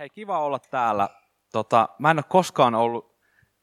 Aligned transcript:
Hei, 0.00 0.10
kiva 0.10 0.38
olla 0.38 0.58
täällä. 0.58 1.08
Tota, 1.52 1.88
mä 1.98 2.10
en 2.10 2.18
ole 2.18 2.24
koskaan 2.28 2.74
ollut 2.74 3.16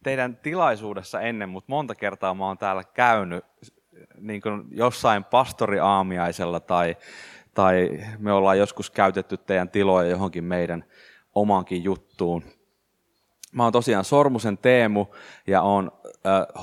teidän 0.04 0.38
tilaisuudessa 0.38 1.22
ennen, 1.22 1.50
mutta 1.50 1.72
monta 1.72 1.96
kertaa 1.96 2.34
mä 2.34 2.46
oon 2.46 2.58
täällä 2.58 2.84
käynyt 2.84 3.46
niin 4.20 4.42
kuin 4.42 4.64
jossain 4.72 5.24
pastoriaamiaisella 5.24 6.60
tai, 6.60 6.98
tai 7.54 7.90
me 8.20 8.32
ollaan 8.34 8.58
joskus 8.58 8.92
käytetty 8.92 9.38
teidän 9.38 9.70
tiloja 9.70 10.10
johonkin 10.10 10.44
meidän 10.44 10.86
omankin 11.36 11.84
juttuun. 11.84 12.44
Mä 13.52 13.64
oon 13.64 13.74
tosiaan 13.74 14.06
Sormusen 14.06 14.58
Teemu 14.58 15.06
ja 15.48 15.62
oon 15.62 15.92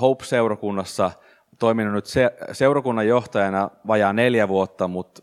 Hope-seurakunnassa 0.00 1.10
toiminut 1.58 1.94
nyt 1.94 2.06
se, 2.06 2.30
seurakunnan 2.52 3.06
johtajana 3.06 3.70
vajaa 3.86 4.12
neljä 4.12 4.48
vuotta, 4.48 4.88
mutta 4.88 5.22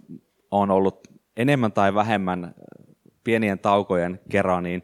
on 0.52 0.72
ollut 0.72 1.08
enemmän 1.38 1.72
tai 1.72 1.94
vähemmän 1.94 2.56
pienien 3.24 3.60
taukojen 3.60 4.20
kerran 4.30 4.64
niin 4.64 4.84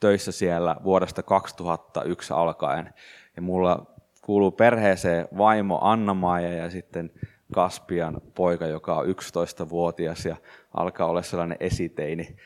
töissä 0.00 0.32
siellä 0.32 0.76
vuodesta 0.84 1.22
2001 1.22 2.32
alkaen. 2.32 2.94
Ja 3.36 3.42
mulla 3.42 3.86
kuuluu 4.22 4.50
perheeseen 4.50 5.28
vaimo 5.38 5.78
Anna-Maija 5.82 6.54
ja 6.54 6.70
sitten 6.70 7.10
Kaspian 7.54 8.20
poika, 8.34 8.66
joka 8.66 8.96
on 8.96 9.06
11-vuotias 9.06 10.24
ja 10.24 10.36
alkaa 10.74 11.06
olla 11.06 11.22
sellainen 11.22 11.56
esiteini, 11.60 12.36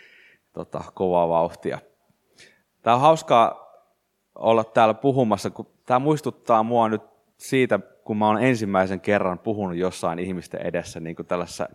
tota, 0.52 0.84
kovaa 0.95 1.29
vauhtia. 1.29 1.79
Tämä 2.82 2.96
on 2.96 3.01
hauskaa 3.01 3.68
olla 4.34 4.65
täällä 4.65 4.95
puhumassa, 4.95 5.51
kun 5.51 5.66
tämä 5.87 5.98
muistuttaa 5.98 6.62
mua 6.62 6.88
nyt 6.88 7.02
siitä, 7.37 7.80
kun 8.05 8.16
mä 8.16 8.29
olen 8.29 8.45
ensimmäisen 8.45 9.01
kerran 9.01 9.38
puhunut 9.38 9.77
jossain 9.77 10.18
ihmisten 10.18 10.66
edessä 10.66 11.01
niin 11.01 11.16
kuin 11.16 11.27
tällaisessa 11.27 11.68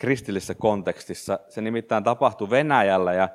kristillisessä 0.00 0.54
kontekstissa. 0.54 1.38
Se 1.48 1.60
nimittäin 1.60 2.04
tapahtui 2.04 2.50
Venäjällä 2.50 3.12
ja, 3.12 3.28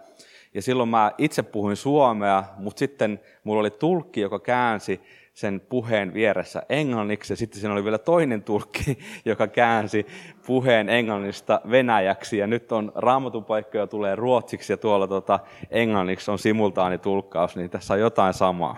ja 0.54 0.62
silloin 0.62 0.90
mä 0.90 1.12
itse 1.18 1.44
puhuin 1.44 1.76
suomea, 1.76 2.44
mutta 2.58 2.80
sitten 2.80 3.20
mulla 3.44 3.60
oli 3.60 3.72
tulkki, 3.72 4.22
joka 4.22 4.40
käänsi 4.40 5.02
sen 5.34 5.62
puheen 5.70 6.14
vieressä 6.14 6.64
englanniksi 6.70 7.34
ja 7.34 7.38
sitten 7.38 7.60
siinä 7.60 7.74
oli 7.74 7.84
vielä 7.84 7.98
toinen 7.98 8.44
tulkki, 8.44 9.00
joka 9.26 9.48
käänsi 9.48 10.06
puheen 10.46 10.90
englannista 10.90 11.62
venäjäksi 11.72 12.38
ja 12.38 12.48
nyt 12.48 12.72
on 12.72 12.92
raamatupaikkoja 12.96 13.88
tulee 13.88 14.16
ruotsiksi 14.16 14.74
ja 14.74 14.78
tuolla 14.78 15.08
tota, 15.08 15.40
englanniksi 15.70 16.32
on 16.32 16.40
simultaanitulkkaus, 16.40 17.56
niin 17.56 17.70
tässä 17.70 17.94
on 17.94 18.00
jotain 18.00 18.34
samaa. 18.34 18.78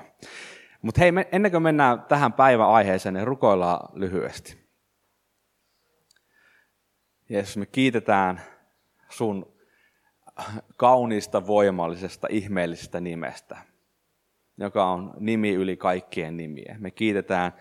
Mutta 0.81 1.01
hei, 1.01 1.11
ennen 1.31 1.51
kuin 1.51 1.63
mennään 1.63 2.01
tähän 2.01 2.33
päiväaiheeseen, 2.33 3.13
niin 3.13 3.27
rukoillaan 3.27 3.89
lyhyesti. 3.93 4.66
Jeesus, 7.29 7.57
me 7.57 7.65
kiitetään 7.65 8.41
sun 9.09 9.53
kauniista, 10.77 11.47
voimallisesta, 11.47 12.27
ihmeellisestä 12.31 12.99
nimestä, 12.99 13.57
joka 14.57 14.85
on 14.85 15.13
nimi 15.19 15.53
yli 15.53 15.77
kaikkien 15.77 16.37
nimien. 16.37 16.81
Me 16.81 16.91
kiitetään 16.91 17.51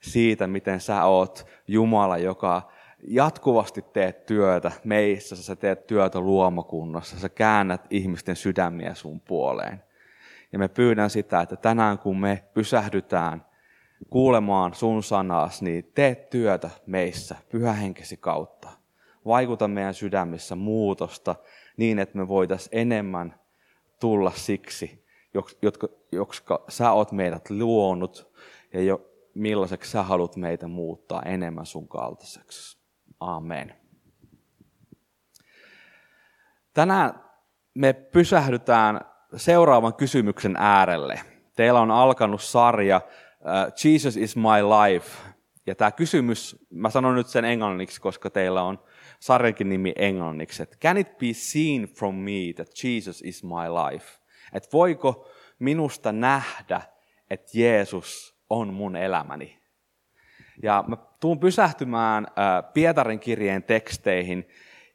siitä, 0.00 0.46
miten 0.46 0.80
sä 0.80 1.04
oot 1.04 1.46
Jumala, 1.68 2.18
joka 2.18 2.70
jatkuvasti 3.08 3.82
teet 3.82 4.26
työtä 4.26 4.72
meissä, 4.84 5.36
sä 5.36 5.56
teet 5.56 5.86
työtä 5.86 6.20
luomakunnassa, 6.20 7.18
sä 7.18 7.28
käännät 7.28 7.86
ihmisten 7.90 8.36
sydämiä 8.36 8.94
sun 8.94 9.20
puoleen. 9.20 9.82
Ja 10.52 10.58
me 10.58 10.68
pyydän 10.68 11.10
sitä, 11.10 11.40
että 11.40 11.56
tänään 11.56 11.98
kun 11.98 12.20
me 12.20 12.44
pysähdytään 12.54 13.46
kuulemaan 14.10 14.74
sun 14.74 15.02
sanaas, 15.02 15.62
niin 15.62 15.92
tee 15.94 16.14
työtä 16.14 16.70
meissä 16.86 17.36
pyhähenkesi 17.48 18.16
kautta. 18.16 18.79
Vaikuta 19.26 19.68
meidän 19.68 19.94
sydämissä 19.94 20.56
muutosta 20.56 21.36
niin, 21.76 21.98
että 21.98 22.18
me 22.18 22.28
voitaisiin 22.28 22.78
enemmän 22.78 23.40
tulla 24.00 24.32
siksi, 24.34 25.06
jotka, 25.62 25.88
jotka 26.12 26.64
sä 26.68 26.92
oot 26.92 27.12
meidät 27.12 27.50
luonut 27.50 28.32
ja 28.72 28.82
jo, 28.82 29.06
millaiseksi 29.34 29.90
sä 29.90 30.02
haluat 30.02 30.36
meitä 30.36 30.68
muuttaa 30.68 31.22
enemmän 31.22 31.66
sun 31.66 31.88
kaltaiseksi. 31.88 32.78
Amen. 33.20 33.74
Tänään 36.74 37.24
me 37.74 37.92
pysähdytään 37.92 39.00
seuraavan 39.36 39.94
kysymyksen 39.94 40.56
äärelle. 40.58 41.20
Teillä 41.56 41.80
on 41.80 41.90
alkanut 41.90 42.42
sarja 42.42 43.00
uh, 43.40 43.72
Jesus 43.84 44.16
is 44.16 44.36
my 44.36 44.62
life. 44.62 45.18
Ja 45.66 45.74
tämä 45.74 45.90
kysymys, 45.90 46.66
mä 46.70 46.90
sanon 46.90 47.14
nyt 47.14 47.26
sen 47.26 47.44
englanniksi, 47.44 48.00
koska 48.00 48.30
teillä 48.30 48.62
on 48.62 48.78
sarjankin 49.20 49.68
nimi 49.68 49.92
englanniksi. 49.96 50.62
Että 50.62 50.76
Can 50.76 50.96
it 50.96 51.18
be 51.18 51.32
seen 51.32 51.82
from 51.82 52.14
me 52.14 52.52
that 52.56 52.68
Jesus 52.84 53.22
is 53.22 53.44
my 53.44 53.68
life? 53.90 54.06
Että 54.52 54.68
voiko 54.72 55.28
minusta 55.58 56.12
nähdä, 56.12 56.82
että 57.30 57.50
Jeesus 57.54 58.40
on 58.50 58.74
mun 58.74 58.96
elämäni? 58.96 59.60
Ja 60.62 60.84
mä 60.86 60.96
tuun 61.20 61.40
pysähtymään 61.40 62.24
uh, 62.24 62.72
Pietarin 62.72 63.20
kirjeen 63.20 63.62
teksteihin, 63.62 64.48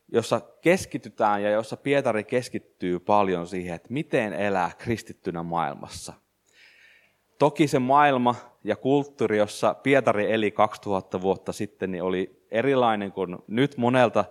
jossa 0.08 0.42
keskitytään 0.62 1.44
ja 1.44 1.50
jossa 1.50 1.78
Pietari 1.78 2.24
keskittyy 2.24 3.00
paljon 3.00 3.48
siihen, 3.48 3.76
että 3.76 3.94
miten 3.94 4.34
elää 4.34 4.72
kristittynä 4.78 5.44
maailmassa. 5.44 6.14
Toki 7.40 7.68
se 7.68 7.80
maailma 7.80 8.36
ja 8.64 8.76
kulttuuri, 8.76 9.38
jossa 9.38 9.74
Pietari 9.74 10.32
eli 10.32 10.52
2000 10.52 11.22
vuotta 11.22 11.54
sitten, 11.54 11.92
niin 11.92 12.04
oli 12.04 12.45
erilainen 12.56 13.12
kuin 13.12 13.38
nyt 13.48 13.78
monelta 13.78 14.26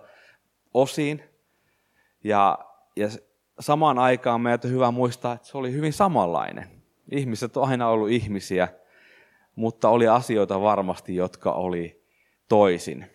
osin. 0.73 1.23
Ja, 2.23 2.59
ja 2.95 3.07
samaan 3.59 3.99
aikaan 3.99 4.41
meidän 4.41 4.59
on 4.65 4.71
hyvä 4.71 4.91
muistaa, 4.91 5.33
että 5.33 5.47
se 5.47 5.57
oli 5.57 5.71
hyvin 5.71 5.93
samanlainen. 5.93 6.67
Ihmiset 7.11 7.57
on 7.57 7.69
aina 7.69 7.89
ollut 7.89 8.09
ihmisiä, 8.09 8.67
mutta 9.55 9.89
oli 9.89 10.07
asioita 10.07 10.61
varmasti, 10.61 11.15
jotka 11.15 11.51
oli 11.51 12.03
toisin. 12.49 13.05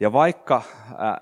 Ja 0.00 0.12
vaikka 0.12 0.62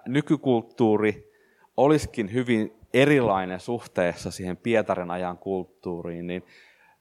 nykykulttuuri 0.07 1.33
olisikin 1.77 2.33
hyvin 2.33 2.79
erilainen 2.95 3.61
suhteessa 3.61 4.31
siihen 4.31 4.57
Pietarin 4.57 5.11
ajan 5.11 5.39
kulttuuriin, 5.39 6.27
niin 6.27 6.45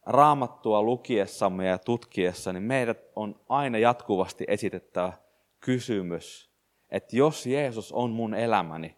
raamattua 0.06 0.84
lukiessamme 0.84 1.68
ja 1.68 1.78
tutkiessa, 1.78 2.54
niin 2.54 2.64
meidät 2.64 3.00
on 3.16 3.40
aina 3.50 3.78
jatkuvasti 3.78 4.46
esitettävä 4.48 5.14
kysymys, 5.60 6.52
että 6.90 7.16
jos 7.16 7.46
Jeesus 7.46 7.92
on 7.92 8.12
mun 8.12 8.34
elämäni, 8.34 8.98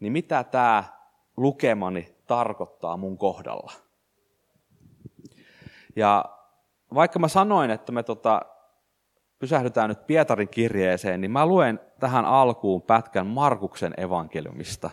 niin 0.00 0.12
mitä 0.12 0.44
tämä 0.44 0.84
lukemani 1.36 2.14
tarkoittaa 2.26 2.96
mun 2.96 3.18
kohdalla? 3.18 3.72
Ja 5.96 6.24
vaikka 6.94 7.18
mä 7.18 7.28
sanoin, 7.28 7.70
että 7.70 7.92
me 7.92 8.02
tota, 8.02 8.42
pysähdytään 9.38 9.88
nyt 9.88 10.06
Pietarin 10.06 10.48
kirjeeseen, 10.48 11.20
niin 11.20 11.30
mä 11.30 11.46
luen 11.46 11.80
tähän 12.00 12.24
alkuun 12.24 12.82
pätkän 12.82 13.26
Markuksen 13.26 13.94
evankeliumista. 13.96 14.90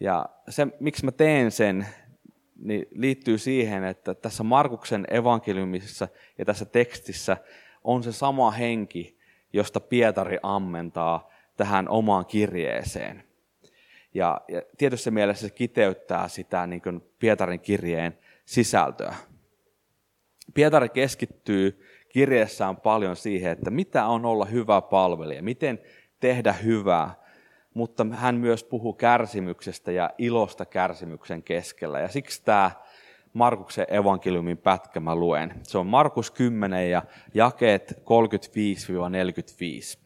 Ja 0.00 0.26
se, 0.48 0.66
miksi 0.80 1.04
mä 1.04 1.12
teen 1.12 1.50
sen, 1.50 1.86
niin 2.56 2.86
liittyy 2.90 3.38
siihen, 3.38 3.84
että 3.84 4.14
tässä 4.14 4.42
Markuksen 4.42 5.04
evankeliumissa 5.10 6.08
ja 6.38 6.44
tässä 6.44 6.64
tekstissä 6.64 7.36
on 7.84 8.02
se 8.02 8.12
sama 8.12 8.50
henki, 8.50 9.17
josta 9.52 9.80
Pietari 9.80 10.38
ammentaa 10.42 11.30
tähän 11.56 11.88
omaan 11.88 12.26
kirjeeseen. 12.26 13.24
Ja, 14.14 14.40
ja 14.48 14.62
tietyssä 14.78 15.10
mielessä 15.10 15.48
se 15.48 15.54
kiteyttää 15.54 16.28
sitä 16.28 16.66
niin 16.66 16.82
kuin 16.82 17.00
Pietarin 17.18 17.60
kirjeen 17.60 18.18
sisältöä. 18.44 19.14
Pietari 20.54 20.88
keskittyy 20.88 21.84
kirjeessään 22.08 22.76
paljon 22.76 23.16
siihen, 23.16 23.52
että 23.52 23.70
mitä 23.70 24.06
on 24.06 24.24
olla 24.24 24.44
hyvä 24.44 24.80
palvelija, 24.80 25.42
miten 25.42 25.78
tehdä 26.20 26.52
hyvää, 26.52 27.14
mutta 27.74 28.06
hän 28.10 28.34
myös 28.34 28.64
puhuu 28.64 28.92
kärsimyksestä 28.92 29.92
ja 29.92 30.10
ilosta 30.18 30.64
kärsimyksen 30.64 31.42
keskellä. 31.42 32.00
Ja 32.00 32.08
siksi 32.08 32.44
tämä 32.44 32.70
Markuksen 33.38 33.86
evankeliumin 33.88 34.58
pätkä 34.58 35.00
mä 35.00 35.14
luen. 35.14 35.54
Se 35.62 35.78
on 35.78 35.86
Markus 35.86 36.30
10 36.30 36.90
ja 36.90 37.02
jakeet 37.34 38.02
35-45. 39.96 39.98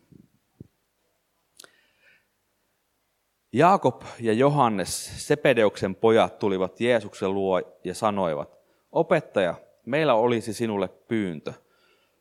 Jaakob 3.52 4.02
ja 4.20 4.32
Johannes, 4.32 5.26
Sepedeuksen 5.28 5.94
pojat, 5.94 6.38
tulivat 6.38 6.80
Jeesuksen 6.80 7.34
luo 7.34 7.62
ja 7.84 7.94
sanoivat, 7.94 8.58
opettaja, 8.92 9.54
meillä 9.86 10.14
olisi 10.14 10.52
sinulle 10.52 10.88
pyyntö. 10.88 11.52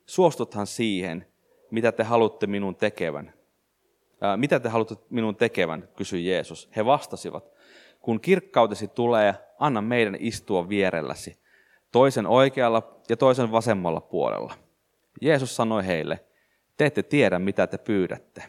Suostuthan 0.06 0.68
siihen, 0.68 1.28
mitä 1.72 1.92
te 1.92 2.04
haluatte 2.04 2.48
minun 2.48 2.76
tekevän. 2.76 3.34
Ää, 4.22 4.38
mitä 4.38 4.60
te 4.60 4.70
haluatte 4.70 4.96
minun 5.10 5.36
tekevän, 5.36 5.90
kysyi 5.96 6.30
Jeesus. 6.30 6.70
He 6.76 6.86
vastasivat, 6.86 7.52
kun 8.02 8.22
kirkkautesi 8.22 8.88
tulee, 8.88 9.36
anna 9.62 9.82
meidän 9.82 10.18
istua 10.20 10.70
vierelläsi, 10.70 11.40
toisen 11.92 12.28
oikealla 12.28 13.02
ja 13.10 13.18
toisen 13.18 13.52
vasemmalla 13.52 14.02
puolella. 14.02 14.54
Jeesus 15.22 15.56
sanoi 15.56 15.86
heille, 15.86 16.26
te 16.78 16.86
ette 16.86 17.04
tiedä, 17.04 17.40
mitä 17.40 17.68
te 17.68 17.78
pyydätte. 17.78 18.44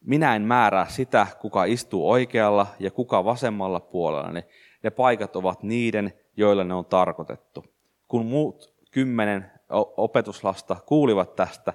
Minä 0.00 0.36
en 0.36 0.42
määrää 0.42 0.86
sitä, 0.88 1.26
kuka 1.40 1.64
istuu 1.64 2.10
oikealla 2.10 2.66
ja 2.78 2.90
kuka 2.90 3.24
vasemmalla 3.24 3.80
puolella. 3.80 4.30
Ne, 4.30 4.44
ne 4.82 4.90
paikat 4.90 5.36
ovat 5.36 5.62
niiden, 5.62 6.12
joilla 6.36 6.64
ne 6.64 6.74
on 6.74 6.84
tarkoitettu. 6.84 7.64
Kun 8.08 8.26
muut 8.26 8.74
kymmenen 8.90 9.50
opetuslasta 9.96 10.76
kuulivat 10.86 11.36
tästä, 11.36 11.72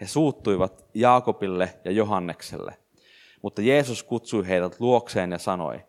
he 0.00 0.06
suuttuivat 0.06 0.86
Jaakobille 0.94 1.74
ja 1.84 1.90
Johannekselle. 1.90 2.76
Mutta 3.42 3.62
Jeesus 3.62 4.02
kutsui 4.02 4.48
heidät 4.48 4.80
luokseen 4.80 5.30
ja 5.30 5.38
sanoi, 5.38 5.80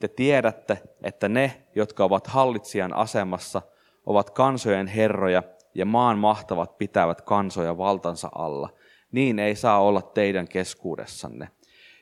te 0.00 0.08
tiedätte, 0.08 0.82
että 1.02 1.28
ne, 1.28 1.66
jotka 1.74 2.04
ovat 2.04 2.26
hallitsijan 2.26 2.96
asemassa, 2.96 3.62
ovat 4.06 4.30
kansojen 4.30 4.86
herroja 4.86 5.42
ja 5.74 5.86
maan 5.86 6.18
mahtavat 6.18 6.78
pitävät 6.78 7.20
kansoja 7.20 7.78
valtansa 7.78 8.28
alla. 8.34 8.68
Niin 9.12 9.38
ei 9.38 9.56
saa 9.56 9.82
olla 9.82 10.02
teidän 10.02 10.48
keskuudessanne. 10.48 11.48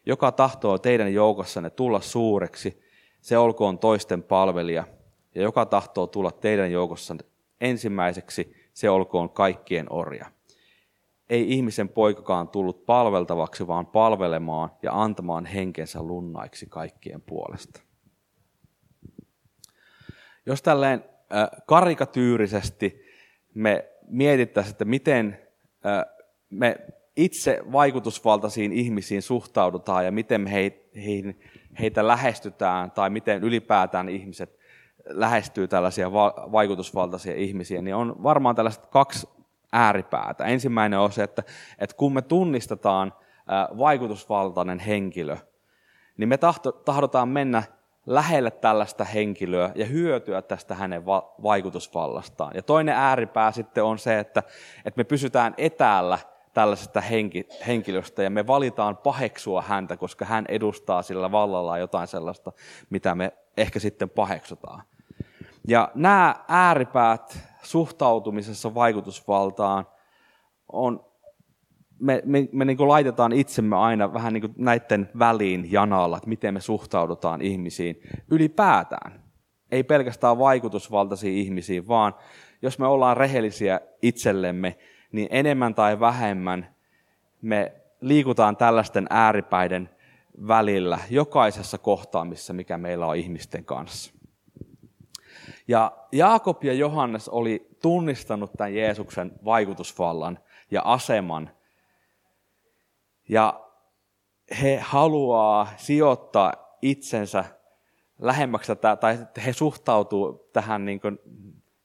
Joka 0.07 0.33
tahtoo 0.33 0.79
teidän 0.79 1.15
joukossanne 1.15 1.71
tulla 1.71 2.01
suureksi, 2.01 2.83
se 3.21 3.39
olkoon 3.39 3.79
toisten 3.79 4.23
palvelija. 4.23 4.85
Ja 5.35 5.43
joka 5.43 5.67
tahtoo 5.67 6.07
tulla 6.07 6.31
teidän 6.31 6.73
joukossanne 6.73 7.25
ensimmäiseksi, 7.61 8.53
se 8.75 8.91
olkoon 8.91 9.31
kaikkien 9.31 9.93
orja. 9.93 10.27
Ei 11.31 11.53
ihmisen 11.53 11.89
poikakaan 11.89 12.49
tullut 12.49 12.87
palveltavaksi, 12.87 13.67
vaan 13.67 13.87
palvelemaan 13.87 14.71
ja 14.83 15.03
antamaan 15.03 15.47
henkensä 15.47 16.03
lunnaiksi 16.03 16.67
kaikkien 16.67 17.23
puolesta. 17.23 17.88
Jos 20.49 20.63
tälleen 20.63 21.05
karikatyyrisesti 21.67 23.03
me 23.55 23.89
mietittäisiin, 24.07 24.73
että 24.73 24.85
miten 24.85 25.39
me 26.51 26.77
itse 27.17 27.61
vaikutusvaltaisiin 27.73 28.73
ihmisiin 28.73 29.23
suhtaudutaan 29.23 30.05
ja 30.05 30.13
miten 30.13 30.41
me 30.41 30.51
heitä 31.81 32.07
lähestytään 32.07 32.91
tai 32.91 33.11
miten 33.11 33.45
ylipäätään 33.45 34.09
ihmiset 34.09 34.59
lähestyy 35.07 35.69
tällaisia 35.69 36.13
vaikutusvaltaisia 36.53 37.35
ihmisiä, 37.35 37.83
niin 37.83 37.95
on 37.95 38.23
varmaan 38.23 38.55
tällaiset 38.55 38.87
kaksi 38.87 39.29
ääripäätä. 39.73 40.45
Ensimmäinen 40.45 40.99
on 40.99 41.13
se, 41.13 41.23
että, 41.23 41.43
että 41.79 41.97
kun 41.97 42.15
me 42.15 42.23
tunnistetaan 42.23 43.13
vaikutusvaltainen 43.79 44.79
henkilö, 44.79 45.37
niin 46.17 46.29
me 46.29 46.37
tahto, 46.37 46.73
tahdotaan 46.73 47.29
mennä 47.29 47.63
lähelle 48.09 48.51
tällaista 48.51 49.05
henkilöä 49.05 49.71
ja 49.75 49.87
hyötyä 49.87 50.43
tästä 50.43 50.75
hänen 50.75 51.07
vaikutusvallastaan. 51.43 52.53
Ja 52.55 52.63
toinen 52.63 52.95
ääripää 52.95 53.53
sitten 53.53 53.85
on 53.85 53.99
se, 53.99 54.19
että, 54.19 54.43
että 54.85 54.99
me 54.99 55.05
pysytään 55.05 55.55
etäällä 55.59 56.19
tällaisesta 56.55 57.01
henki, 57.01 57.49
henkilöstä 57.67 58.23
ja 58.23 58.31
me 58.31 58.47
valitaan 58.47 58.97
paheksua 58.97 59.63
häntä, 59.63 59.97
koska 59.97 60.25
hän 60.25 60.45
edustaa 60.49 61.03
sillä 61.03 61.33
vallalla 61.33 61.79
jotain 61.79 62.09
sellaista, 62.09 62.53
mitä 62.91 63.15
me 63.15 63.33
ehkä 63.57 63.79
sitten 63.79 64.11
paheksutaan. 64.11 64.83
Ja 65.69 65.91
nämä 65.95 66.35
ääripäät 66.49 67.39
suhtautumisessa 67.63 68.75
vaikutusvaltaan 68.75 69.87
on, 70.73 71.08
me, 72.01 72.23
me, 72.25 72.49
me 72.53 72.65
niin 72.65 72.89
laitetaan 72.89 73.33
itsemme 73.33 73.77
aina 73.77 74.13
vähän 74.13 74.33
niin 74.33 74.55
näiden 74.57 75.11
väliin 75.19 75.73
janalla, 75.73 76.17
että 76.17 76.29
miten 76.29 76.55
me 76.55 76.61
suhtaudutaan 76.61 77.43
ihmisiin 77.43 78.01
ylipäätään. 78.31 79.23
Ei 79.71 79.85
pelkästään 79.85 80.39
vaikutusvaltaisiin 80.39 81.39
ihmisiin, 81.39 81.89
vaan 81.89 82.15
jos 82.63 82.79
me 82.79 82.87
ollaan 82.87 83.17
rehellisiä 83.17 83.81
itsellemme, 84.03 84.77
niin 85.13 85.29
enemmän 85.31 85.75
tai 85.75 86.01
vähemmän 86.01 86.75
me 87.43 87.73
liikutaan 88.01 88.57
tällaisten 88.57 89.07
ääripäiden 89.11 89.91
välillä 90.49 90.99
jokaisessa 91.11 91.79
kohtaamissa, 91.79 92.53
mikä 92.53 92.79
meillä 92.79 93.07
on 93.07 93.17
ihmisten 93.17 93.65
kanssa. 93.65 94.13
Ja 95.69 95.93
Jaakob 96.13 96.65
ja 96.65 96.73
Johannes 96.73 97.29
oli 97.29 97.69
tunnistanut 97.83 98.53
tämän 98.53 98.75
Jeesuksen 98.75 99.33
vaikutusvallan 99.45 100.39
ja 100.71 100.83
aseman. 100.85 101.51
Ja 103.29 103.65
he 104.63 104.79
haluaa 104.83 105.69
sijoittaa 105.77 106.53
itsensä 106.83 107.45
lähemmäksi 108.19 108.67
tätä, 108.67 108.97
tai 108.97 109.19
he 109.47 109.53
suhtautuu 109.53 110.49
tähän 110.53 110.85
niin 110.85 111.01
kuin 111.01 111.19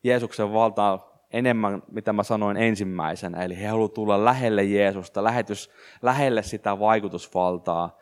Jeesuksen 0.04 0.54
valtaan 0.54 1.00
enemmän, 1.32 1.84
mitä 1.92 2.14
mä 2.14 2.24
sanoin 2.24 2.58
ensimmäisenä. 2.58 3.44
Eli 3.44 3.60
he 3.60 3.68
haluavat 3.68 3.94
tulla 3.94 4.26
lähelle 4.26 4.64
Jeesusta, 4.64 5.24
lähetys, 5.24 5.70
lähelle 6.02 6.44
sitä 6.44 6.80
vaikutusvaltaa, 6.80 7.98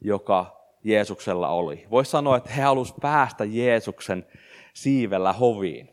joka 0.00 0.60
Jeesuksella 0.84 1.48
oli. 1.48 1.86
Voisi 1.90 2.10
sanoa, 2.10 2.36
että 2.36 2.52
he 2.52 2.62
halusivat 2.62 3.00
päästä 3.00 3.44
Jeesuksen 3.44 4.26
siivellä 4.74 5.32
hoviin. 5.32 5.88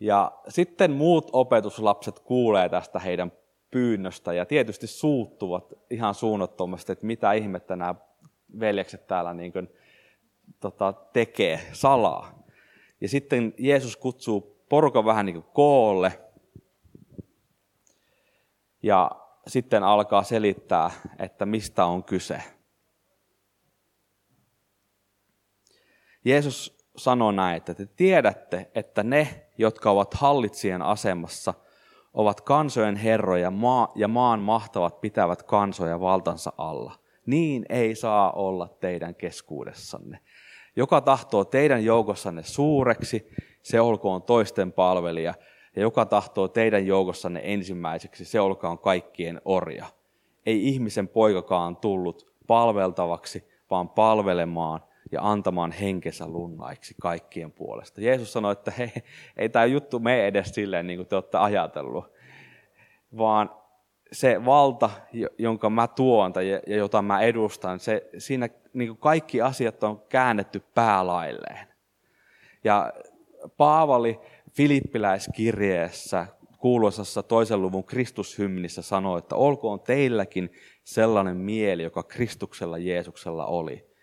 Ja 0.00 0.32
sitten 0.48 0.90
muut 0.90 1.30
opetuslapset 1.32 2.18
kuulee 2.18 2.68
tästä 2.68 2.98
heidän 2.98 3.32
pyynnöstä 3.74 4.32
ja 4.32 4.46
tietysti 4.46 4.86
suuttuvat 4.86 5.72
ihan 5.90 6.14
suunnattomasti, 6.14 6.92
että 6.92 7.06
mitä 7.06 7.32
ihmettä 7.32 7.76
nämä 7.76 7.94
veljekset 8.60 9.06
täällä 9.06 9.34
niin 9.34 9.52
kuin, 9.52 9.68
tota, 10.60 10.92
tekee 10.92 11.60
salaa. 11.72 12.44
Ja 13.00 13.08
sitten 13.08 13.54
Jeesus 13.58 13.96
kutsuu 13.96 14.64
porukan 14.68 15.04
vähän 15.04 15.26
niin 15.26 15.42
kuin 15.42 15.52
koolle 15.52 16.20
ja 18.82 19.10
sitten 19.46 19.82
alkaa 19.82 20.22
selittää, 20.22 20.90
että 21.18 21.46
mistä 21.46 21.84
on 21.84 22.04
kyse. 22.04 22.42
Jeesus 26.24 26.88
sanoo 26.96 27.32
näin, 27.32 27.56
että 27.56 27.74
te 27.74 27.86
tiedätte, 27.86 28.70
että 28.74 29.02
ne, 29.02 29.46
jotka 29.58 29.90
ovat 29.90 30.14
hallitsijan 30.14 30.82
asemassa, 30.82 31.54
ovat 32.14 32.40
kansojen 32.40 32.96
herroja 32.96 33.50
maa, 33.50 33.92
ja 33.94 34.08
maan 34.08 34.40
mahtavat 34.40 35.00
pitävät 35.00 35.42
kansoja 35.42 36.00
valtansa 36.00 36.52
alla. 36.58 36.94
Niin 37.26 37.66
ei 37.68 37.94
saa 37.94 38.32
olla 38.32 38.68
teidän 38.68 39.14
keskuudessanne. 39.14 40.18
Joka 40.76 41.00
tahtoo 41.00 41.44
teidän 41.44 41.84
joukossanne 41.84 42.42
suureksi, 42.42 43.28
se 43.62 43.80
olkoon 43.80 44.22
toisten 44.22 44.72
palvelija, 44.72 45.34
ja 45.76 45.82
joka 45.82 46.06
tahtoo 46.06 46.48
teidän 46.48 46.86
joukossanne 46.86 47.40
ensimmäiseksi, 47.44 48.24
se 48.24 48.40
olkoon 48.40 48.78
kaikkien 48.78 49.40
orja. 49.44 49.86
Ei 50.46 50.68
ihmisen 50.68 51.08
poikakaan 51.08 51.76
tullut 51.76 52.34
palveltavaksi, 52.46 53.44
vaan 53.70 53.88
palvelemaan 53.88 54.80
ja 55.14 55.30
antamaan 55.30 55.72
henkensä 55.72 56.28
lunnaiksi 56.28 56.94
kaikkien 57.00 57.52
puolesta. 57.52 58.00
Jeesus 58.00 58.32
sanoi, 58.32 58.52
että 58.52 58.70
hei, 58.70 58.92
ei 59.36 59.48
tämä 59.48 59.64
juttu 59.64 59.98
mene 59.98 60.26
edes 60.26 60.48
silleen, 60.54 60.86
niin 60.86 60.98
kuin 60.98 61.08
te 61.08 61.14
olette 61.16 61.38
ajatellut, 61.38 62.12
vaan 63.16 63.50
se 64.12 64.44
valta, 64.44 64.90
jonka 65.38 65.70
mä 65.70 65.88
tuon 65.88 66.32
tai 66.32 66.48
ja 66.48 66.76
jota 66.76 67.02
mä 67.02 67.20
edustan, 67.20 67.80
se, 67.80 68.08
siinä 68.18 68.48
niin 68.72 68.88
kuin 68.88 68.98
kaikki 68.98 69.40
asiat 69.40 69.84
on 69.84 70.02
käännetty 70.08 70.62
päälailleen. 70.74 71.68
Ja 72.64 72.92
Paavali 73.56 74.20
Filippiläiskirjeessä 74.50 76.26
kuuluisassa 76.58 77.22
toisen 77.22 77.62
luvun 77.62 77.84
Kristushymnissä 77.84 78.82
sanoi, 78.82 79.18
että 79.18 79.36
olkoon 79.36 79.80
teilläkin 79.80 80.52
sellainen 80.84 81.36
mieli, 81.36 81.82
joka 81.82 82.02
Kristuksella 82.02 82.78
Jeesuksella 82.78 83.46
oli 83.46 83.93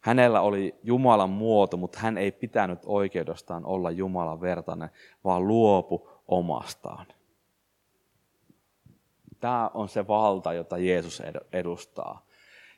Hänellä 0.00 0.40
oli 0.40 0.74
Jumalan 0.82 1.30
muoto, 1.30 1.76
mutta 1.76 1.98
hän 1.98 2.18
ei 2.18 2.32
pitänyt 2.32 2.78
oikeudestaan 2.86 3.64
olla 3.64 3.90
Jumalan 3.90 4.40
vertainen, 4.40 4.90
vaan 5.24 5.48
luopu 5.48 6.08
omastaan. 6.28 7.06
Tämä 9.40 9.70
on 9.74 9.88
se 9.88 10.06
valta, 10.06 10.52
jota 10.52 10.78
Jeesus 10.78 11.22
edustaa. 11.52 12.26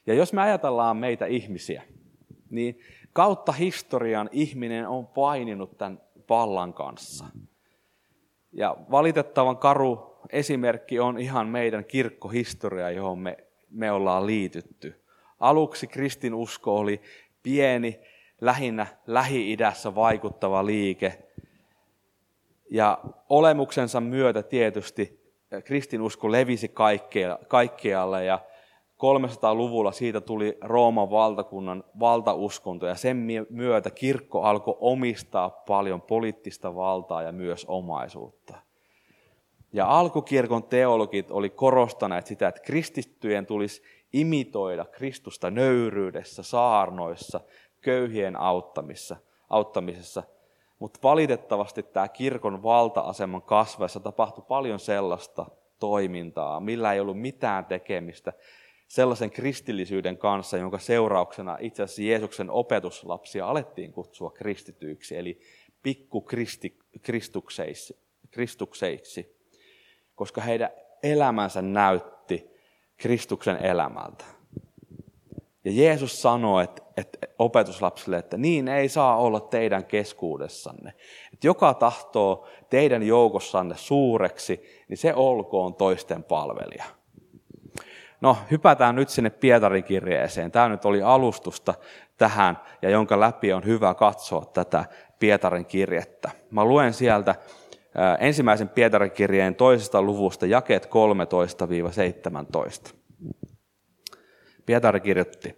Ja 0.06 0.14
jos 0.14 0.32
me 0.32 0.42
ajatellaan 0.42 0.96
meitä 0.96 1.26
ihmisiä, 1.26 1.82
niin 2.50 2.80
kautta 3.12 3.52
historian 3.52 4.28
ihminen 4.32 4.88
on 4.88 5.06
paininut 5.06 5.78
tämän 5.78 6.00
vallan 6.28 6.74
kanssa. 6.74 7.24
Ja 8.52 8.76
valitettavan 8.90 9.56
karu 9.56 10.16
esimerkki 10.30 11.00
on 11.00 11.18
ihan 11.18 11.48
meidän 11.48 11.84
kirkkohistoria, 11.84 12.90
johon 12.90 13.18
me, 13.18 13.36
me 13.70 13.92
ollaan 13.92 14.26
liitytty. 14.26 15.01
Aluksi 15.42 15.86
kristinusko 15.86 16.76
oli 16.76 17.00
pieni, 17.42 18.00
lähinnä 18.40 18.86
Lähi-idässä 19.06 19.94
vaikuttava 19.94 20.66
liike. 20.66 21.18
Ja 22.70 22.98
olemuksensa 23.28 24.00
myötä 24.00 24.42
tietysti 24.42 25.20
kristinusko 25.64 26.32
levisi 26.32 26.72
kaikkialle 27.48 28.24
ja 28.24 28.38
300-luvulla 28.98 29.92
siitä 29.92 30.20
tuli 30.20 30.58
Rooman 30.60 31.10
valtakunnan 31.10 31.84
valtauskonto 32.00 32.86
ja 32.86 32.94
sen 32.94 33.26
myötä 33.50 33.90
kirkko 33.90 34.42
alkoi 34.42 34.76
omistaa 34.80 35.50
paljon 35.50 36.02
poliittista 36.02 36.74
valtaa 36.74 37.22
ja 37.22 37.32
myös 37.32 37.64
omaisuutta. 37.68 38.54
Ja 39.72 39.86
alkukirkon 39.86 40.64
teologit 40.64 41.30
oli 41.30 41.50
korostaneet 41.50 42.26
sitä, 42.26 42.48
että 42.48 42.62
kristittyjen 42.62 43.46
tulisi 43.46 43.82
imitoida 44.12 44.84
Kristusta 44.84 45.50
nöyryydessä, 45.50 46.42
saarnoissa, 46.42 47.40
köyhien 47.80 48.36
auttamissa, 48.36 49.16
auttamisessa. 49.48 50.22
Mutta 50.78 51.00
valitettavasti 51.02 51.82
tämä 51.82 52.08
kirkon 52.08 52.62
valta-aseman 52.62 53.42
kasvaessa 53.42 54.00
tapahtui 54.00 54.44
paljon 54.48 54.80
sellaista 54.80 55.46
toimintaa, 55.78 56.60
millä 56.60 56.92
ei 56.92 57.00
ollut 57.00 57.20
mitään 57.20 57.64
tekemistä 57.64 58.32
sellaisen 58.88 59.30
kristillisyyden 59.30 60.18
kanssa, 60.18 60.56
jonka 60.56 60.78
seurauksena 60.78 61.56
itse 61.60 61.82
asiassa 61.82 62.02
Jeesuksen 62.02 62.50
opetuslapsia 62.50 63.46
alettiin 63.46 63.92
kutsua 63.92 64.30
kristityiksi, 64.30 65.16
eli 65.16 65.40
pikkukristukseiksi, 65.82 67.98
kristukseiksi, 68.30 69.36
koska 70.14 70.40
heidän 70.40 70.70
elämänsä 71.02 71.62
näytti 71.62 72.21
Kristuksen 73.02 73.56
elämältä. 73.56 74.24
Ja 75.64 75.72
Jeesus 75.72 76.22
sanoi 76.22 76.64
että, 76.64 76.82
että 76.96 77.18
opetuslapsille, 77.38 78.18
että 78.18 78.36
niin 78.36 78.68
ei 78.68 78.88
saa 78.88 79.16
olla 79.16 79.40
teidän 79.40 79.84
keskuudessanne. 79.84 80.94
Että 81.32 81.46
joka 81.46 81.74
tahtoo 81.74 82.46
teidän 82.70 83.02
joukossanne 83.02 83.76
suureksi, 83.76 84.84
niin 84.88 84.96
se 84.98 85.14
olkoon 85.14 85.74
toisten 85.74 86.24
palvelija. 86.24 86.84
No, 88.20 88.36
hypätään 88.50 88.94
nyt 88.94 89.08
sinne 89.08 89.30
Pietarin 89.30 89.84
kirjeeseen. 89.84 90.50
Tämä 90.50 90.68
nyt 90.68 90.84
oli 90.84 91.02
alustusta 91.02 91.74
tähän, 92.18 92.58
ja 92.82 92.90
jonka 92.90 93.20
läpi 93.20 93.52
on 93.52 93.64
hyvä 93.64 93.94
katsoa 93.94 94.44
tätä 94.44 94.84
Pietarin 95.18 95.66
kirjettä. 95.66 96.30
Mä 96.50 96.64
luen 96.64 96.92
sieltä 96.92 97.34
ensimmäisen 98.18 98.68
Pietarin 98.68 99.54
toisesta 99.54 100.02
luvusta 100.02 100.46
jakeet 100.46 100.88
13-17. 102.90 102.94
Pietari 104.66 105.00
kirjoitti, 105.00 105.56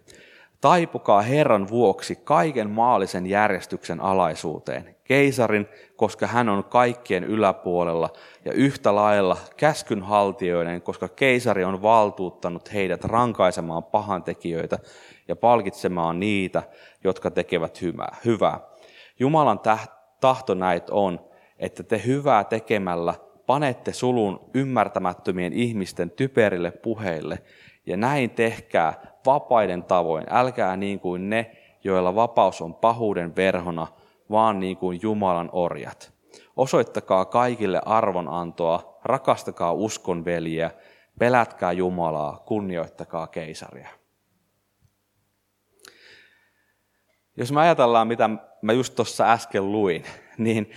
Taipukaa 0.61 1.21
Herran 1.21 1.69
vuoksi 1.69 2.15
kaiken 2.15 2.69
maallisen 2.69 3.25
järjestyksen 3.25 4.01
alaisuuteen, 4.01 4.95
keisarin, 5.03 5.67
koska 5.95 6.27
hän 6.27 6.49
on 6.49 6.63
kaikkien 6.63 7.23
yläpuolella, 7.23 8.09
ja 8.45 8.51
yhtä 8.51 8.95
lailla 8.95 9.37
käskynhaltijoiden, 9.57 10.81
koska 10.81 11.07
keisari 11.07 11.63
on 11.63 11.81
valtuuttanut 11.81 12.73
heidät 12.73 13.03
rankaisemaan 13.03 13.83
pahantekijöitä 13.83 14.79
ja 15.27 15.35
palkitsemaan 15.35 16.19
niitä, 16.19 16.63
jotka 17.03 17.31
tekevät 17.31 17.81
hyvää. 17.81 18.59
Jumalan 19.19 19.59
tahto 20.21 20.53
näit 20.53 20.89
on, 20.89 21.19
että 21.59 21.83
te 21.83 22.01
hyvää 22.05 22.43
tekemällä 22.43 23.13
panette 23.47 23.93
sulun 23.93 24.49
ymmärtämättömien 24.53 25.53
ihmisten 25.53 26.11
typerille 26.11 26.71
puheille, 26.71 27.39
ja 27.85 27.97
näin 27.97 28.29
tehkää 28.29 28.93
vapaiden 29.25 29.83
tavoin. 29.83 30.25
Älkää 30.29 30.77
niin 30.77 30.99
kuin 30.99 31.29
ne, 31.29 31.57
joilla 31.83 32.15
vapaus 32.15 32.61
on 32.61 32.75
pahuuden 32.75 33.35
verhona, 33.35 33.87
vaan 34.31 34.59
niin 34.59 34.77
kuin 34.77 34.99
Jumalan 35.01 35.49
orjat. 35.51 36.13
Osoittakaa 36.55 37.25
kaikille 37.25 37.81
arvonantoa, 37.85 38.99
rakastakaa 39.03 39.73
uskonveliä, 39.73 40.71
pelätkää 41.19 41.71
Jumalaa, 41.71 42.43
kunnioittakaa 42.45 43.27
keisaria. 43.27 43.89
Jos 47.37 47.51
me 47.51 47.61
ajatellaan, 47.61 48.07
mitä 48.07 48.29
mä 48.61 48.73
just 48.73 48.95
tuossa 48.95 49.31
äsken 49.31 49.71
luin, 49.71 50.03
niin 50.37 50.71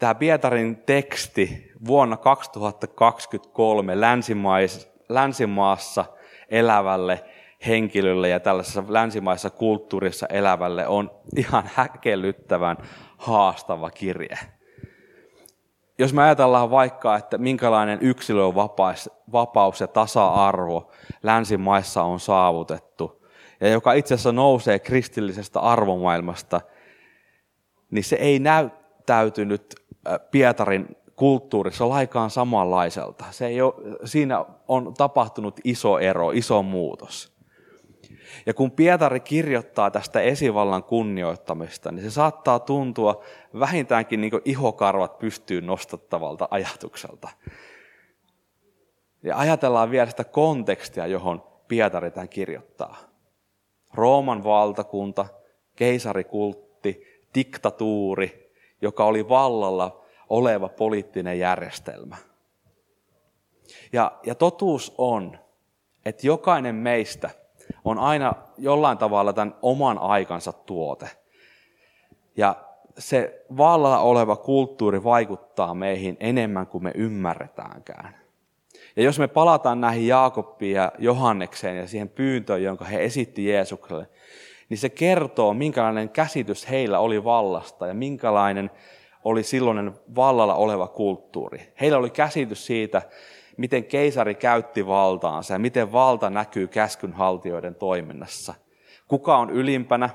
tämä 0.00 0.14
Pietarin 0.14 0.76
teksti 0.76 1.72
vuonna 1.86 2.16
2023 2.16 4.00
länsimais, 4.00 4.92
länsimaassa 5.08 6.04
elävälle 6.48 7.24
henkilölle 7.66 8.28
ja 8.28 8.40
tällaisessa 8.40 8.84
länsimaisessa 8.88 9.50
kulttuurissa 9.50 10.26
elävälle 10.26 10.86
on 10.86 11.10
ihan 11.36 11.70
häkellyttävän 11.74 12.76
haastava 13.16 13.90
kirje. 13.90 14.38
Jos 15.98 16.12
me 16.12 16.22
ajatellaan 16.22 16.70
vaikka, 16.70 17.16
että 17.16 17.38
minkälainen 17.38 17.98
yksilön 18.02 18.54
vapaus 19.32 19.80
ja 19.80 19.88
tasa-arvo 19.88 20.92
länsimaissa 21.22 22.02
on 22.02 22.20
saavutettu, 22.20 23.26
ja 23.60 23.68
joka 23.68 23.92
itse 23.92 24.14
asiassa 24.14 24.32
nousee 24.32 24.78
kristillisestä 24.78 25.60
arvomaailmasta, 25.60 26.60
niin 27.90 28.04
se 28.04 28.16
ei 28.16 28.38
näyttäytynyt 28.38 29.74
Pietarin 30.30 30.96
kulttuurissa 31.16 31.88
laikaan 31.88 32.30
samanlaiselta. 32.30 33.24
Se 33.30 33.46
ei 33.46 33.62
ole, 33.62 33.74
siinä 34.04 34.44
on 34.68 34.94
tapahtunut 34.94 35.60
iso 35.64 35.98
ero, 35.98 36.30
iso 36.30 36.62
muutos. 36.62 37.32
Ja 38.46 38.54
kun 38.54 38.70
Pietari 38.70 39.20
kirjoittaa 39.20 39.90
tästä 39.90 40.20
esivallan 40.20 40.84
kunnioittamista, 40.84 41.92
niin 41.92 42.02
se 42.02 42.10
saattaa 42.10 42.58
tuntua 42.58 43.22
vähintäänkin 43.58 44.20
niin 44.20 44.32
ihokarvat 44.44 45.18
pystyyn 45.18 45.66
nostattavalta 45.66 46.48
ajatukselta. 46.50 47.28
Ja 49.22 49.38
ajatellaan 49.38 49.90
vielä 49.90 50.10
sitä 50.10 50.24
kontekstia, 50.24 51.06
johon 51.06 51.42
Pietari 51.68 52.10
tämän 52.10 52.28
kirjoittaa. 52.28 52.96
Rooman 53.94 54.44
valtakunta, 54.44 55.26
keisarikultti, 55.76 57.22
diktatuuri, 57.34 58.49
joka 58.82 59.04
oli 59.04 59.28
vallalla 59.28 60.04
oleva 60.28 60.68
poliittinen 60.68 61.38
järjestelmä. 61.38 62.16
Ja, 63.92 64.12
ja 64.26 64.34
totuus 64.34 64.94
on, 64.98 65.38
että 66.04 66.26
jokainen 66.26 66.74
meistä 66.74 67.30
on 67.84 67.98
aina 67.98 68.32
jollain 68.58 68.98
tavalla 68.98 69.32
tämän 69.32 69.54
oman 69.62 69.98
aikansa 69.98 70.52
tuote. 70.52 71.10
Ja 72.36 72.56
se 72.98 73.44
vallalla 73.56 73.98
oleva 73.98 74.36
kulttuuri 74.36 75.04
vaikuttaa 75.04 75.74
meihin 75.74 76.16
enemmän 76.20 76.66
kuin 76.66 76.84
me 76.84 76.92
ymmärretäänkään. 76.94 78.20
Ja 78.96 79.02
jos 79.02 79.18
me 79.18 79.28
palataan 79.28 79.80
näihin 79.80 80.06
Jaakobbiin 80.06 80.76
ja 80.76 80.92
Johannekseen 80.98 81.76
ja 81.76 81.86
siihen 81.86 82.08
pyyntöön, 82.08 82.62
jonka 82.62 82.84
he 82.84 83.04
esitti 83.04 83.46
Jeesukselle, 83.46 84.08
niin 84.70 84.78
se 84.78 84.88
kertoo, 84.88 85.54
minkälainen 85.54 86.08
käsitys 86.08 86.70
heillä 86.70 86.98
oli 86.98 87.24
vallasta 87.24 87.86
ja 87.86 87.94
minkälainen 87.94 88.70
oli 89.24 89.42
silloinen 89.42 89.94
vallalla 90.14 90.54
oleva 90.54 90.88
kulttuuri. 90.88 91.72
Heillä 91.80 91.98
oli 91.98 92.10
käsitys 92.10 92.66
siitä, 92.66 93.02
miten 93.56 93.84
keisari 93.84 94.34
käytti 94.34 94.86
valtaansa 94.86 95.54
ja 95.54 95.58
miten 95.58 95.92
valta 95.92 96.30
näkyy 96.30 96.66
käskynhaltijoiden 96.66 97.74
toiminnassa. 97.74 98.54
Kuka 99.08 99.38
on 99.38 99.50
ylimpänä 99.50 100.10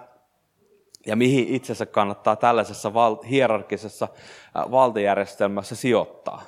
ja 1.05 1.15
mihin 1.15 1.47
itsensä 1.47 1.85
kannattaa 1.85 2.35
tällaisessa 2.35 2.93
val- 2.93 3.23
hierarkisessa 3.29 4.07
valtajärjestelmässä 4.55 5.75
sijoittaa. 5.75 6.43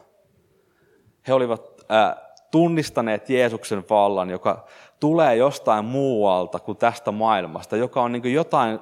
He 1.28 1.34
olivat 1.34 1.86
äh, 1.92 2.16
tunnistaneet 2.52 3.30
Jeesuksen 3.30 3.84
vallan, 3.90 4.30
joka 4.30 4.66
tulee 5.00 5.36
jostain 5.36 5.86
muualta 5.86 6.60
kuin 6.60 6.78
tästä 6.78 7.12
maailmasta, 7.12 7.78
joka 7.78 8.02
on 8.02 8.12
niin 8.12 8.34
jotain 8.34 8.80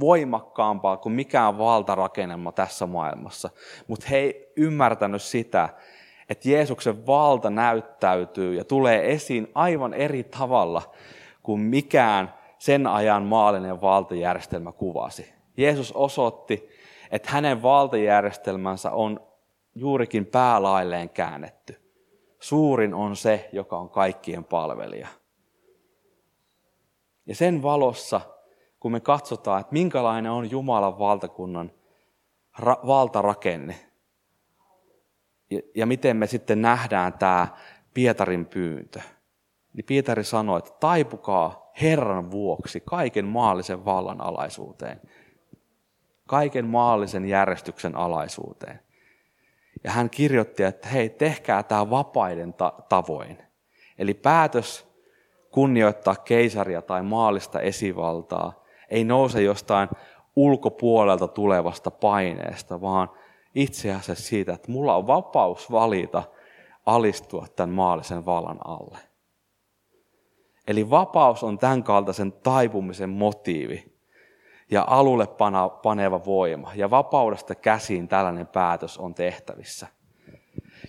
voimakkaampaa 0.00 0.96
kuin 0.96 1.12
mikään 1.12 1.58
valtarakennelma 1.58 2.52
tässä 2.52 2.86
maailmassa. 2.86 3.50
Mutta 3.86 4.06
he 4.10 4.16
ei 4.16 4.52
ymmärtänyt 4.56 5.22
sitä, 5.22 5.68
että 6.28 6.48
Jeesuksen 6.48 7.06
valta 7.06 7.50
näyttäytyy 7.50 8.54
ja 8.54 8.64
tulee 8.64 9.12
esiin 9.12 9.50
aivan 9.54 9.94
eri 9.94 10.24
tavalla 10.24 10.82
kuin 11.42 11.60
mikään 11.60 12.34
sen 12.58 12.86
ajan 12.86 13.22
maallinen 13.22 13.80
valtajärjestelmä 13.80 14.72
kuvasi. 14.72 15.34
Jeesus 15.56 15.92
osoitti, 15.92 16.68
että 17.10 17.30
hänen 17.30 17.62
valtajärjestelmänsä 17.62 18.90
on 18.90 19.20
juurikin 19.74 20.26
päälailleen 20.26 21.10
käännetty. 21.10 21.80
Suurin 22.40 22.94
on 22.94 23.16
se, 23.16 23.48
joka 23.52 23.76
on 23.78 23.90
kaikkien 23.90 24.44
palvelija. 24.44 25.08
Ja 27.26 27.34
sen 27.34 27.62
valossa, 27.62 28.20
kun 28.80 28.92
me 28.92 29.00
katsotaan, 29.00 29.60
että 29.60 29.72
minkälainen 29.72 30.32
on 30.32 30.50
Jumalan 30.50 30.98
valtakunnan 30.98 31.72
ra- 32.60 32.86
valtarakenne, 32.86 33.90
ja, 35.50 35.60
ja 35.74 35.86
miten 35.86 36.16
me 36.16 36.26
sitten 36.26 36.62
nähdään 36.62 37.12
tämä 37.12 37.48
Pietarin 37.94 38.46
pyyntö. 38.46 39.00
Niin 39.72 39.84
Pietari 39.84 40.24
sanoi, 40.24 40.58
että 40.58 40.70
taipukaa 40.80 41.70
Herran 41.82 42.30
vuoksi 42.30 42.82
kaiken 42.86 43.24
maallisen 43.24 43.84
vallan 43.84 44.20
alaisuuteen. 44.20 45.00
Kaiken 46.26 46.66
maallisen 46.66 47.24
järjestyksen 47.24 47.96
alaisuuteen. 47.96 48.80
Ja 49.84 49.90
hän 49.90 50.10
kirjoitti, 50.10 50.62
että 50.62 50.88
hei, 50.88 51.08
tehkää 51.08 51.62
tämä 51.62 51.90
vapaiden 51.90 52.54
ta- 52.54 52.72
tavoin. 52.88 53.38
Eli 53.98 54.14
päätös 54.14 54.93
kunnioittaa 55.54 56.16
keisaria 56.16 56.82
tai 56.82 57.02
maallista 57.02 57.60
esivaltaa 57.60 58.64
ei 58.90 59.04
nouse 59.04 59.42
jostain 59.42 59.88
ulkopuolelta 60.36 61.28
tulevasta 61.28 61.90
paineesta, 61.90 62.80
vaan 62.80 63.10
itse 63.54 63.94
asiassa 63.94 64.24
siitä, 64.24 64.52
että 64.52 64.72
mulla 64.72 64.96
on 64.96 65.06
vapaus 65.06 65.70
valita 65.70 66.22
alistua 66.86 67.46
tämän 67.56 67.74
maallisen 67.74 68.26
vallan 68.26 68.58
alle. 68.64 68.98
Eli 70.68 70.90
vapaus 70.90 71.44
on 71.44 71.58
tämän 71.58 71.82
kaltaisen 71.82 72.32
taipumisen 72.32 73.10
motiivi 73.10 73.94
ja 74.70 74.84
alulle 74.88 75.28
paneva 75.82 76.24
voima. 76.24 76.70
Ja 76.74 76.90
vapaudesta 76.90 77.54
käsiin 77.54 78.08
tällainen 78.08 78.46
päätös 78.46 78.98
on 78.98 79.14
tehtävissä. 79.14 79.86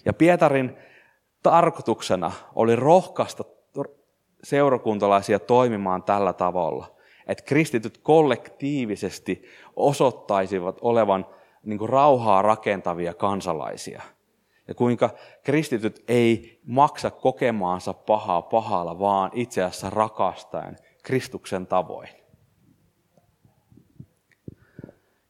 Ja 0.06 0.14
Pietarin 0.14 0.78
tarkoituksena 1.44 2.32
oli 2.56 2.76
rohkaista 2.76 3.44
seurakuntalaisia 4.46 5.40
toimimaan 5.40 6.04
tällä 6.04 6.34
tavalla, 6.34 6.96
että 7.28 7.44
kristityt 7.44 7.98
kollektiivisesti 7.98 9.44
osoittaisivat 9.76 10.78
olevan 10.82 11.26
niin 11.64 11.80
kuin 11.80 11.90
rauhaa 11.90 12.42
rakentavia 12.42 13.14
kansalaisia. 13.14 14.02
Ja 14.68 14.74
kuinka 14.74 15.10
kristityt 15.44 16.04
ei 16.08 16.60
maksa 16.68 17.12
kokemaansa 17.12 17.94
pahaa 17.94 18.42
pahalla, 18.42 19.00
vaan 19.00 19.32
itse 19.34 19.64
asiassa 19.64 19.90
rakastaen 19.90 20.78
Kristuksen 21.04 21.68
tavoin. 21.68 22.10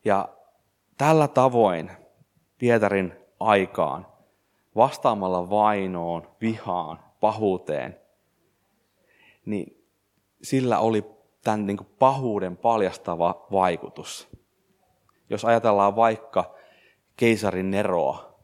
Ja 0.06 0.30
tällä 0.98 1.28
tavoin 1.28 1.92
Pietarin 2.58 3.14
aikaan 3.40 4.08
vastaamalla 4.76 5.50
vainoon, 5.50 6.28
vihaan, 6.42 7.00
pahuuteen, 7.20 8.05
niin 9.46 9.88
sillä 10.44 10.80
oli 10.80 11.06
tämän 11.44 11.66
niin 11.66 11.78
pahuuden 12.00 12.58
paljastava 12.58 13.48
vaikutus. 13.52 14.28
Jos 15.30 15.46
ajatellaan 15.46 15.96
vaikka 15.96 16.56
keisarin 17.16 17.72
Neroa 17.72 18.40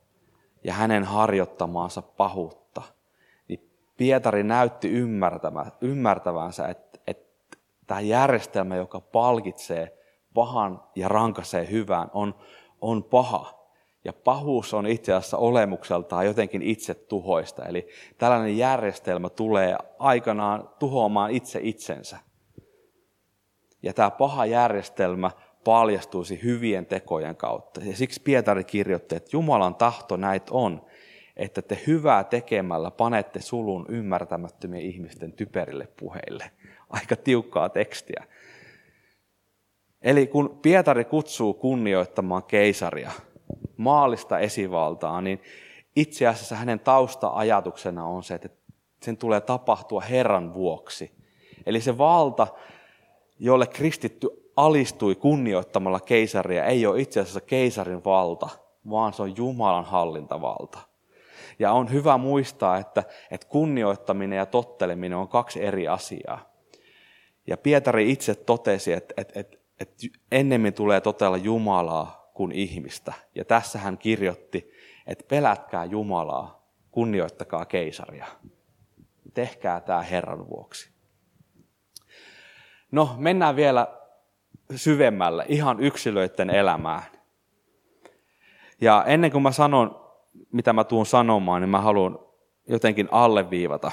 ja 0.63 0.74
hänen 0.74 1.03
harjoittamaansa 1.03 2.01
pahuutta, 2.01 2.81
niin 3.48 3.72
Pietari 3.98 4.43
näytti 4.43 4.91
ymmärtävänsä, 5.81 6.67
että, 6.67 7.00
että 7.08 7.58
tämä 7.88 8.00
järjestelmä, 8.00 8.75
joka 8.75 9.01
palkitsee 9.01 9.98
pahan 10.34 10.84
ja 10.96 11.08
rankasee 11.08 11.72
hyvään, 11.72 12.12
on, 12.13 12.36
on 12.81 13.03
paha 13.03 13.60
ja 14.03 14.13
pahuus 14.13 14.74
on 14.74 14.88
itse 14.88 15.13
asiassa 15.13 15.38
olemukseltaan 15.38 16.25
jotenkin 16.25 16.62
itse 16.62 16.93
tuhoista. 16.93 17.65
Eli 17.65 17.88
tällainen 18.17 18.58
järjestelmä 18.58 19.29
tulee 19.29 19.77
aikanaan 20.00 20.70
tuhoamaan 20.79 21.31
itse 21.31 21.60
itsensä. 21.63 22.17
Ja 23.84 23.93
tämä 23.93 24.12
paha 24.12 24.46
järjestelmä 24.46 25.31
paljastuisi 25.63 26.43
hyvien 26.43 26.86
tekojen 26.86 27.36
kautta. 27.36 27.81
Ja 27.84 27.96
siksi 27.96 28.22
Pietari 28.22 28.63
kirjoitti, 28.63 29.15
että 29.15 29.29
Jumalan 29.34 29.75
tahto 29.75 30.17
näitä 30.17 30.51
on, 30.51 30.86
että 31.38 31.62
te 31.62 31.79
hyvää 31.88 32.24
tekemällä 32.24 32.91
panette 32.91 33.41
sulun 33.41 33.86
ymmärtämättömien 33.89 34.84
ihmisten 34.84 35.34
typerille 35.34 35.88
puheille. 36.00 36.51
Aika 36.89 37.15
tiukkaa 37.15 37.70
tekstiä. 37.70 38.24
Eli 40.01 40.27
kun 40.27 40.60
Pietari 40.62 41.05
kutsuu 41.05 41.53
kunnioittamaan 41.53 42.43
keisaria, 42.43 43.12
maallista 43.77 44.39
esivaltaa, 44.39 45.22
niin 45.22 45.41
itse 45.96 46.27
asiassa 46.27 46.55
hänen 46.55 46.79
tausta-ajatuksena 46.79 48.05
on 48.05 48.24
se, 48.24 48.34
että 48.34 48.50
sen 49.01 49.17
tulee 49.17 49.41
tapahtua 49.41 50.01
Herran 50.01 50.53
vuoksi. 50.53 51.12
Eli 51.65 51.81
se 51.81 51.98
valta, 51.98 52.48
jolle 53.39 53.67
kristitty 53.67 54.29
alistui 54.55 55.15
kunnioittamalla 55.15 56.00
keisaria, 56.00 56.65
ei 56.65 56.86
ole 56.86 57.01
itse 57.01 57.20
asiassa 57.20 57.41
keisarin 57.41 58.03
valta, 58.03 58.50
vaan 58.89 59.13
se 59.13 59.22
on 59.22 59.38
Jumalan 59.38 59.86
hallintavalta. 59.86 60.79
Ja 61.60 61.72
on 61.72 61.91
hyvä 61.91 62.17
muistaa, 62.17 62.77
että, 62.77 63.03
että 63.31 63.48
kunnioittaminen 63.48 64.38
ja 64.38 64.46
totteleminen 64.46 65.17
on 65.17 65.27
kaksi 65.27 65.63
eri 65.63 65.88
asiaa. 65.88 66.51
Ja 67.48 67.58
Pietari 67.58 68.12
itse 68.12 68.36
totesi, 68.36 68.93
että, 68.93 69.13
että, 69.17 69.39
että, 69.39 69.58
että 69.79 70.08
ennemmin 70.31 70.74
tulee 70.74 71.01
totella 71.01 71.38
Jumalaa 71.38 72.20
kuin 72.33 72.51
ihmistä. 72.51 73.13
Ja 73.35 73.45
tässä 73.45 73.79
hän 73.79 73.97
kirjoitti, 73.97 74.72
että 75.07 75.25
pelätkää 75.27 75.85
Jumalaa, 75.85 76.67
kunnioittakaa 76.91 77.65
keisaria. 77.65 78.25
Tehkää 79.33 79.79
tämä 79.81 80.01
Herran 80.01 80.50
vuoksi. 80.50 80.91
No, 82.91 83.15
mennään 83.17 83.55
vielä 83.55 83.87
syvemmälle, 84.75 85.46
ihan 85.48 85.79
yksilöiden 85.79 86.50
elämään. 86.50 87.03
Ja 88.81 89.03
ennen 89.07 89.31
kuin 89.31 89.41
mä 89.41 89.51
sanon, 89.51 90.01
mitä 90.51 90.74
mä 90.74 90.83
tuun 90.83 91.05
sanomaan, 91.05 91.61
niin 91.61 91.70
mä 91.70 91.81
haluan 91.81 92.20
jotenkin 92.67 93.07
alleviivata 93.11 93.91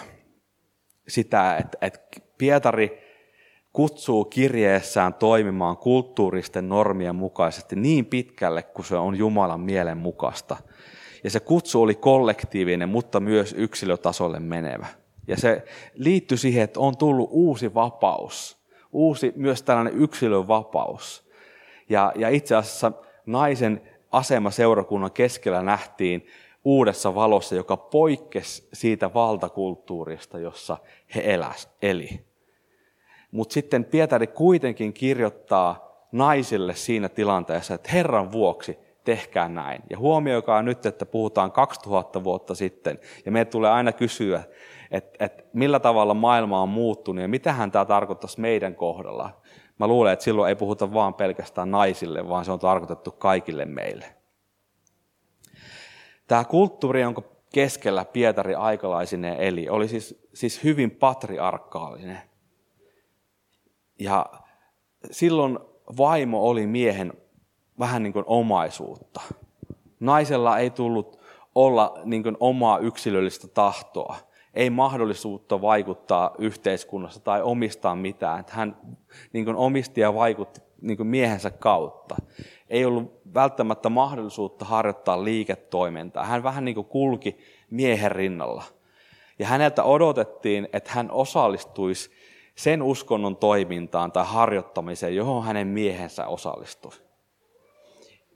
sitä, 1.09 1.57
että, 1.57 1.79
että 1.81 2.21
Pietari 2.39 3.08
kutsuu 3.79 4.25
kirjeessään 4.25 5.15
toimimaan 5.15 5.77
kulttuuristen 5.77 6.69
normien 6.69 7.17
mukaisesti 7.17 7.77
niin 7.77 8.07
pitkälle 8.07 8.63
kuin 8.63 8.87
se 8.87 8.97
on 8.97 9.17
Jumalan 9.17 9.61
mielen 9.61 9.99
mukaista. 9.99 10.57
Ja 11.25 11.31
se 11.31 11.41
kutsu 11.41 11.83
oli 11.83 11.95
kollektiivinen, 11.95 12.89
mutta 12.89 13.21
myös 13.21 13.55
yksilötasolle 13.59 14.41
menevä. 14.41 14.87
Ja 15.29 15.37
se 15.37 15.65
liittyi 15.95 16.39
siihen, 16.39 16.63
että 16.63 16.81
on 16.81 16.97
tullut 16.97 17.29
uusi 17.33 17.75
vapaus, 17.75 18.59
uusi 18.93 19.33
myös 19.37 19.63
tällainen 19.63 20.03
yksilön 20.03 20.49
vapaus. 20.49 21.31
Ja, 21.89 22.13
ja 22.17 22.29
itse 22.29 22.57
asiassa 22.57 22.93
naisen 23.27 23.81
asema 24.13 24.51
seurakunnan 24.51 25.13
keskellä 25.13 25.63
nähtiin 25.63 26.27
uudessa 26.65 27.15
valossa, 27.15 27.55
joka 27.55 27.77
poikkesi 27.77 28.69
siitä 28.73 29.15
valtakulttuurista, 29.15 30.39
jossa 30.39 30.77
he 31.15 31.23
eläs, 31.25 31.69
eli. 31.83 32.28
Mutta 33.31 33.53
sitten 33.53 33.85
Pietari 33.85 34.27
kuitenkin 34.27 34.93
kirjoittaa 34.93 35.89
naisille 36.13 36.75
siinä 36.75 37.09
tilanteessa, 37.09 37.75
että 37.75 37.91
Herran 37.93 38.33
vuoksi 38.33 38.79
tehkää 39.05 39.49
näin. 39.49 39.83
Ja 39.91 39.99
huomioikaa 39.99 40.63
nyt, 40.63 40.87
että 40.87 41.07
puhutaan 41.07 41.53
2000 41.53 42.25
vuotta 42.25 42.55
sitten, 42.55 42.99
ja 43.27 43.33
meidän 43.33 43.47
tulee 43.47 43.71
aina 43.71 43.93
kysyä, 43.93 44.43
että, 44.91 45.25
että 45.25 45.43
millä 45.53 45.81
tavalla 45.81 46.15
maailma 46.15 46.63
on 46.63 46.69
muuttunut, 46.69 47.23
ja 47.23 47.29
mitähän 47.29 47.71
tämä 47.71 47.85
tarkoittaisi 47.85 48.41
meidän 48.41 48.75
kohdalla. 48.75 49.41
Mä 49.79 49.87
luulen, 49.87 50.13
että 50.13 50.25
silloin 50.25 50.49
ei 50.49 50.57
puhuta 50.57 50.93
vaan 50.93 51.15
pelkästään 51.15 51.71
naisille, 51.71 52.29
vaan 52.29 52.45
se 52.45 52.53
on 52.53 52.59
tarkoitettu 52.59 53.11
kaikille 53.11 53.65
meille. 53.65 54.07
Tämä 56.27 56.45
kulttuuri, 56.45 57.01
jonka 57.01 57.23
keskellä 57.55 58.05
Pietari 58.05 58.55
aikalaisinen 58.55 59.37
eli, 59.41 59.69
oli 59.69 59.89
siis, 59.89 60.29
siis 60.35 60.65
hyvin 60.65 60.91
patriarkaalinen. 60.91 62.19
Ja 63.99 64.27
silloin 65.11 65.59
vaimo 65.99 66.49
oli 66.49 66.67
miehen 66.67 67.13
vähän 67.79 68.03
niin 68.03 68.13
kuin 68.13 68.25
omaisuutta. 68.27 69.21
Naisella 70.01 70.59
ei 70.59 70.71
tullut 70.71 71.21
olla 71.55 72.01
niin 72.05 72.23
kuin 72.23 72.37
omaa 72.41 72.79
yksilöllistä 72.79 73.49
tahtoa, 73.49 74.17
ei 74.55 74.71
mahdollisuutta 74.71 75.61
vaikuttaa 75.61 76.31
yhteiskunnassa 76.39 77.21
tai 77.21 77.43
omistaa 77.43 77.97
mitään. 77.97 78.45
Hän 78.51 78.77
niin 79.33 79.45
kuin 79.45 79.57
omisti 79.57 80.01
ja 80.01 80.15
vaikutti 80.15 80.61
niin 80.81 80.97
kuin 80.97 81.07
miehensä 81.07 81.51
kautta. 81.51 82.17
Ei 82.69 82.85
ollut 82.85 83.21
välttämättä 83.35 83.89
mahdollisuutta 83.89 84.65
harjoittaa 84.65 85.25
liiketoimintaa. 85.25 86.25
Hän 86.25 86.43
vähän 86.43 86.65
niin 86.65 86.75
kuin 86.75 86.87
kulki 86.87 87.39
miehen 87.71 88.13
rinnalla. 88.13 88.65
Ja 89.39 89.47
häneltä 89.47 89.85
odotettiin, 89.85 90.69
että 90.73 90.91
hän 90.93 91.11
osallistuisi 91.11 92.11
sen 92.59 92.83
uskonnon 92.83 93.37
toimintaan 93.37 94.13
tai 94.13 94.25
harjoittamiseen, 94.27 95.17
johon 95.17 95.45
hänen 95.45 95.67
miehensä 95.67 96.27
osallistui. 96.27 96.93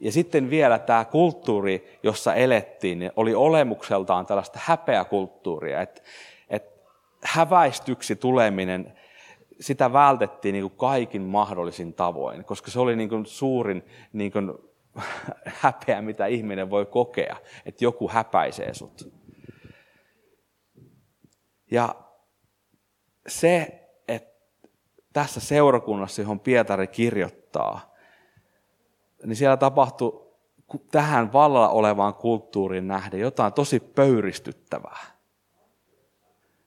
Ja 0.01 0.13
sitten 0.13 0.51
vielä 0.51 0.79
tämä 0.79 1.05
kulttuuri, 1.05 1.99
jossa 2.03 2.35
elettiin, 2.35 2.99
niin 2.99 3.13
oli 3.17 3.35
olemukseltaan 3.35 4.27
tällaista 4.27 4.59
häpeäkulttuuria, 4.63 5.83
että, 5.83 6.03
että 6.49 6.89
häväistyksi 7.25 8.17
tuleminen, 8.17 8.99
sitä 9.61 9.93
vältettiin 9.93 10.53
niin 10.53 10.63
kuin 10.63 10.79
kaikin 10.79 11.23
mahdollisin 11.23 11.95
tavoin, 11.95 12.45
koska 12.45 12.71
se 12.71 12.81
oli 12.81 12.97
niin 12.97 13.09
kuin 13.09 13.27
suurin 13.27 13.83
niin 14.13 14.33
kuin 14.33 14.53
häpeä, 15.63 16.03
mitä 16.03 16.27
ihminen 16.27 16.71
voi 16.71 16.87
kokea, 16.87 17.37
että 17.67 17.85
joku 17.85 18.09
häpäisee 18.09 18.75
sut. 18.75 19.13
Ja 21.71 21.95
se, 23.29 23.82
tässä 25.13 25.41
seurakunnassa, 25.41 26.23
johon 26.23 26.41
Pietari 26.41 26.87
kirjoittaa, 26.87 27.95
niin 29.25 29.37
siellä 29.37 29.57
tapahtui 29.57 30.33
tähän 30.91 31.33
vallalla 31.33 31.69
olevaan 31.69 32.15
kulttuuriin 32.15 32.89
nähden 32.89 33.21
jotain 33.21 33.53
tosi 33.53 33.81
pöyristyttävää. 33.81 35.13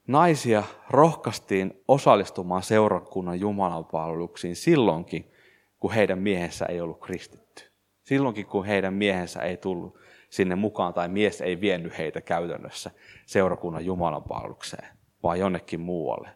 Naisia 0.07 0.63
rohkaistiin 0.89 1.83
osallistumaan 1.87 2.63
seurakunnan 2.63 3.39
jumalanpalveluksiin 3.39 4.55
silloinkin, 4.55 5.31
kun 5.79 5.91
heidän 5.91 6.19
miehensä 6.19 6.65
ei 6.65 6.81
ollut 6.81 6.99
kristitty. 6.99 7.63
Silloinkin, 8.03 8.45
kun 8.45 8.65
heidän 8.65 8.93
miehensä 8.93 9.41
ei 9.41 9.57
tullut 9.57 9.97
sinne 10.29 10.55
mukaan, 10.55 10.93
tai 10.93 11.07
mies 11.07 11.41
ei 11.41 11.61
vienyt 11.61 11.97
heitä 11.97 12.21
käytännössä 12.21 12.91
seurakunnan 13.25 13.85
Jumalan 13.85 14.23
palvelukseen, 14.23 14.87
vaan 15.23 15.39
jonnekin 15.39 15.79
muualle. 15.79 16.29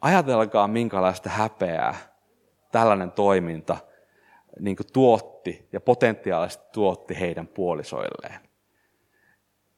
Ajatelkaa, 0.00 0.68
minkälaista 0.68 1.30
häpeää 1.30 1.94
tällainen 2.72 3.12
toiminta 3.12 3.76
niin 4.60 4.76
tuotti 4.92 5.68
ja 5.72 5.80
potentiaalisesti 5.80 6.64
tuotti 6.72 7.20
heidän 7.20 7.46
puolisoilleen. 7.46 8.40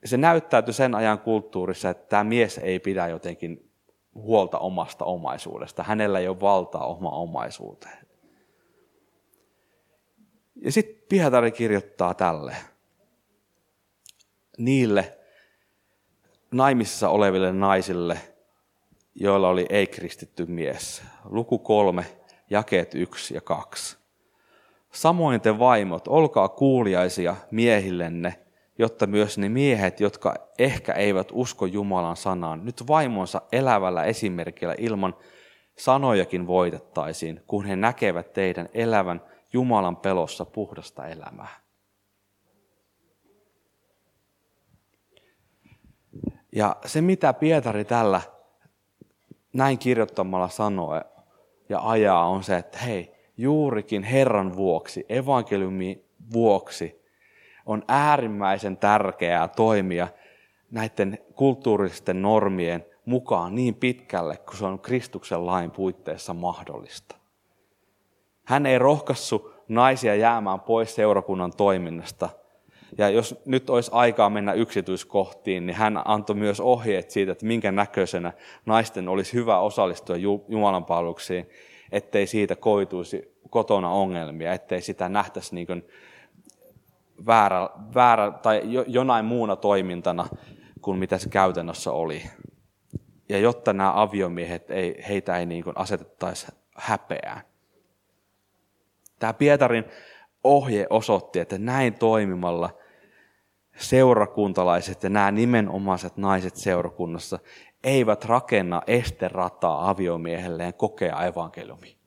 Se 0.05 0.17
näyttäytyi 0.17 0.75
sen 0.75 0.95
ajan 0.95 1.19
kulttuurissa, 1.19 1.91
että 1.91 2.09
tämä 2.09 2.25
mies 2.25 2.59
ei 2.59 2.81
pidä 2.81 3.09
jotenkin 3.09 3.71
huolta 4.15 4.59
omasta 4.59 5.05
omaisuudesta. 5.05 5.83
Hänellä 5.83 6.19
ei 6.19 6.29
ole 6.29 6.41
valtaa 6.41 6.87
oma 6.87 7.11
omaisuuteen. 7.11 8.07
Ja 10.65 10.73
sitten 10.73 11.07
Pietari 11.09 11.53
kirjoittaa 11.53 12.15
tälle. 12.15 12.57
Niille 14.59 15.19
naimissa 16.51 17.09
oleville 17.09 17.53
naisille, 17.53 18.19
joilla 19.14 19.48
oli 19.48 19.66
ei-kristitty 19.70 20.46
mies. 20.46 21.03
Luku 21.25 21.59
kolme, 21.59 22.07
jakeet 22.51 22.94
yksi 22.94 23.35
ja 23.35 23.40
kaksi. 23.40 23.96
Samoin 24.92 25.40
te 25.40 25.59
vaimot, 25.59 26.09
olkaa 26.09 26.48
kuuliaisia 26.48 27.37
miehillenne, 27.51 28.38
jotta 28.79 29.07
myös 29.07 29.38
ne 29.38 29.48
miehet, 29.48 30.01
jotka 30.01 30.35
ehkä 30.59 30.92
eivät 30.92 31.29
usko 31.33 31.66
Jumalan 31.66 32.16
sanaan, 32.16 32.64
nyt 32.64 32.88
vaimonsa 32.88 33.42
elävällä 33.53 34.05
esimerkillä 34.05 34.75
ilman 34.79 35.16
sanojakin 35.79 36.46
voitettaisiin, 36.46 37.42
kun 37.46 37.64
he 37.64 37.77
näkevät 37.77 38.33
teidän 38.33 38.68
elävän 38.75 39.22
Jumalan 39.53 39.96
pelossa 39.96 40.44
puhdasta 40.44 41.07
elämää. 41.07 41.62
Ja 46.53 46.77
se, 46.85 47.01
mitä 47.01 47.33
Pietari 47.33 47.85
tällä 47.85 48.20
näin 49.53 49.79
kirjoittamalla 49.79 50.49
sanoo 50.49 51.03
ja 51.69 51.81
ajaa, 51.91 52.29
on 52.29 52.43
se, 52.43 52.57
että 52.57 52.79
hei, 52.79 53.15
juurikin 53.37 54.03
Herran 54.03 54.57
vuoksi, 54.57 55.07
evankeliumin 55.09 56.05
vuoksi, 56.33 57.03
on 57.67 57.83
äärimmäisen 57.88 58.77
tärkeää 58.77 59.49
toimia 59.49 60.09
näiden 60.71 61.19
kulttuuristen 61.35 62.23
normien 62.23 62.87
mukaan 63.05 63.55
niin 63.55 63.75
pitkälle, 63.75 64.37
kun 64.37 64.57
se 64.57 64.65
on 64.65 64.79
Kristuksen 64.79 65.47
lain 65.47 65.71
puitteissa 65.71 66.35
mahdollista. 66.35 67.17
Hän 68.45 68.67
ei 68.67 68.79
rohkassu 68.79 69.53
naisia 69.69 70.15
jäämään 70.15 70.61
pois 70.61 70.95
seurakunnan 70.95 71.53
toiminnasta. 71.57 72.29
Ja 72.98 73.09
jos 73.09 73.42
nyt 73.44 73.70
olisi 73.70 73.90
aikaa 73.94 74.31
mennä 74.31 74.52
yksityiskohtiin, 74.52 75.66
niin 75.66 75.76
hän 75.76 76.02
antoi 76.05 76.37
myös 76.37 76.61
ohjeet 76.61 77.11
siitä, 77.11 77.33
että 77.33 77.46
minkä 77.46 77.72
näköisenä 77.72 78.33
naisten 78.66 79.09
olisi 79.09 79.33
hyvä 79.33 79.59
osallistua 79.59 80.16
Jumalan 80.48 80.85
palveluksiin, 80.85 81.48
ettei 81.92 82.26
siitä 82.26 82.57
koituisi 82.57 83.37
kotona 83.50 83.90
ongelmia, 83.90 84.52
ettei 84.52 84.81
sitä 84.81 85.09
nähtäisi 85.09 85.55
niin 85.55 85.66
kuin 85.66 85.85
väärä, 87.26 87.68
väärä 87.94 88.31
tai 88.31 88.62
jonain 88.87 89.24
muuna 89.24 89.57
toimintana 89.57 90.26
kuin 90.81 90.98
mitä 90.98 91.18
se 91.18 91.28
käytännössä 91.28 91.92
oli. 91.92 92.22
Ja 93.28 93.38
jotta 93.38 93.72
nämä 93.72 94.02
aviomiehet, 94.02 94.70
ei, 94.70 95.05
heitä 95.09 95.37
ei 95.37 95.46
niin 95.46 95.64
kuin 95.64 95.78
asetettaisi 95.78 96.46
häpeään. 96.76 97.42
Tämä 99.18 99.33
Pietarin 99.33 99.85
ohje 100.44 100.87
osoitti, 100.90 101.40
että 101.40 101.59
näin 101.59 101.94
toimimalla 101.94 102.82
seurakuntalaiset 103.83 105.03
ja 105.03 105.09
nämä 105.09 105.31
nimenomaiset 105.31 106.16
naiset 106.16 106.57
seurakunnassa 106.57 107.38
eivät 107.85 108.25
rakenna 108.25 108.83
esterataa 108.87 109.90
aviomiehelleen 109.90 110.75
kokea 110.75 111.25
evankeliumi. 111.25 111.99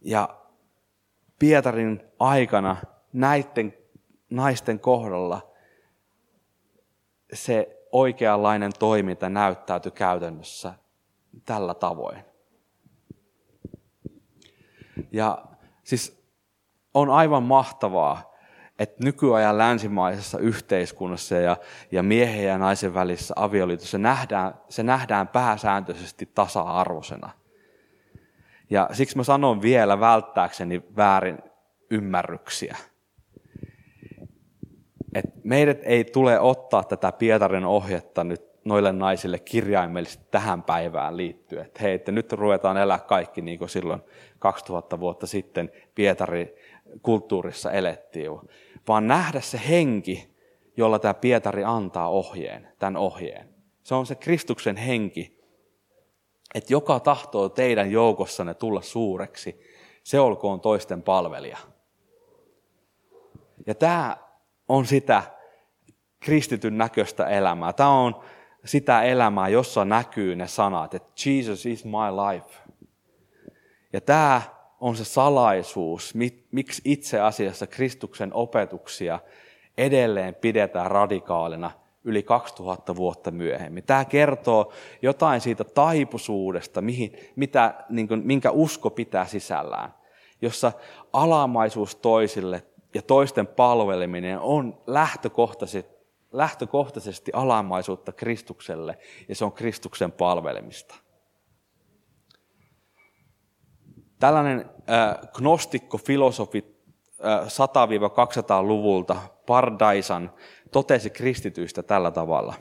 Ja 0.00 0.40
Pietarin 1.38 2.02
aikana 2.18 2.76
näiden 3.12 3.74
naisten 4.30 4.80
kohdalla 4.80 5.50
se 7.32 7.86
oikeanlainen 7.92 8.72
toiminta 8.78 9.28
näyttäytyi 9.28 9.92
käytännössä 9.92 10.74
tällä 11.46 11.74
tavoin. 11.74 12.24
Ja 15.12 15.44
siis 15.84 16.26
on 16.94 17.10
aivan 17.10 17.42
mahtavaa, 17.42 18.35
että 18.78 19.04
nykyajan 19.04 19.58
länsimaisessa 19.58 20.38
yhteiskunnassa 20.38 21.34
ja, 21.34 21.56
ja 21.92 22.02
miehen 22.02 22.44
ja 22.44 22.58
naisen 22.58 22.94
välissä 22.94 23.34
avioliitossa 23.36 23.90
se 23.90 23.98
nähdään, 23.98 24.54
se 24.68 24.82
nähdään 24.82 25.28
pääsääntöisesti 25.28 26.30
tasa-arvoisena. 26.34 27.30
Ja 28.70 28.88
siksi 28.92 29.16
mä 29.16 29.24
sanon 29.24 29.62
vielä 29.62 30.00
välttääkseni 30.00 30.82
väärin 30.96 31.38
ymmärryksiä. 31.90 32.76
Et 35.14 35.44
meidät 35.44 35.78
ei 35.82 36.04
tule 36.04 36.40
ottaa 36.40 36.84
tätä 36.84 37.12
Pietarin 37.12 37.64
ohjetta 37.64 38.24
nyt 38.24 38.42
noille 38.64 38.92
naisille 38.92 39.38
kirjaimellisesti 39.38 40.24
tähän 40.30 40.62
päivään 40.62 41.16
liittyen. 41.16 41.66
Että 41.66 41.82
hei, 41.82 41.94
että 41.94 42.12
nyt 42.12 42.32
ruvetaan 42.32 42.76
elää 42.76 42.98
kaikki 42.98 43.42
niin 43.42 43.58
kuin 43.58 43.68
silloin 43.68 44.02
2000 44.38 45.00
vuotta 45.00 45.26
sitten 45.26 45.70
Pietari 45.94 46.56
kulttuurissa 47.02 47.70
elettiin. 47.70 48.30
Vaan 48.88 49.08
nähdä 49.08 49.40
se 49.40 49.60
henki, 49.68 50.36
jolla 50.76 50.98
tämä 50.98 51.14
Pietari 51.14 51.64
antaa 51.64 52.08
ohjeen, 52.08 52.68
tämän 52.78 52.96
ohjeen. 52.96 53.54
Se 53.82 53.94
on 53.94 54.06
se 54.06 54.14
Kristuksen 54.14 54.76
henki, 54.76 55.36
että 56.54 56.72
joka 56.72 57.00
tahtoo 57.00 57.48
teidän 57.48 57.90
joukossanne 57.90 58.54
tulla 58.54 58.82
suureksi, 58.82 59.60
se 60.02 60.20
olkoon 60.20 60.60
toisten 60.60 61.02
palvelija. 61.02 61.58
Ja 63.66 63.74
tämä 63.74 64.16
on 64.68 64.86
sitä 64.86 65.22
kristityn 66.20 66.78
näköistä 66.78 67.26
elämää. 67.26 67.72
Tämä 67.72 67.90
on 67.90 68.20
sitä 68.64 69.02
elämää, 69.02 69.48
jossa 69.48 69.84
näkyy 69.84 70.36
ne 70.36 70.46
sanat, 70.46 70.94
että 70.94 71.12
Jesus 71.26 71.66
is 71.66 71.84
my 71.84 71.90
life. 71.92 72.58
Ja 73.92 74.00
tämä 74.00 74.42
on 74.80 74.96
se 74.96 75.04
salaisuus, 75.04 76.14
miksi 76.52 76.82
itse 76.84 77.20
asiassa 77.20 77.66
Kristuksen 77.66 78.34
opetuksia 78.34 79.18
edelleen 79.78 80.34
pidetään 80.34 80.90
radikaalina 80.90 81.70
yli 82.04 82.22
2000 82.22 82.96
vuotta 82.96 83.30
myöhemmin. 83.30 83.84
Tämä 83.84 84.04
kertoo 84.04 84.72
jotain 85.02 85.40
siitä 85.40 85.64
taipuisuudesta, 85.64 86.80
mihin, 86.80 87.12
mitä, 87.36 87.74
niin 87.88 88.08
kuin, 88.08 88.22
minkä 88.24 88.50
usko 88.50 88.90
pitää 88.90 89.26
sisällään, 89.26 89.94
jossa 90.42 90.72
alamaisuus 91.12 91.96
toisille 91.96 92.62
ja 92.94 93.02
toisten 93.02 93.46
palveleminen 93.46 94.40
on 94.40 94.78
lähtökohtaisesti 94.86 95.96
lähtökohtaisesti 96.32 97.30
alamaisuutta 97.34 98.12
Kristukselle 98.12 98.98
ja 99.28 99.34
se 99.34 99.44
on 99.44 99.52
Kristuksen 99.52 100.12
palvelemista. 100.12 100.94
Tällainen 104.18 104.70
äh, 104.90 105.16
gnostikko-filosofi 105.32 106.76
äh, 107.24 107.46
100-200-luvulta 107.46 109.16
Pardaisan 109.46 110.32
totesi 110.72 111.10
kristityistä 111.10 111.82
tällä 111.82 112.10
tavalla. 112.10 112.54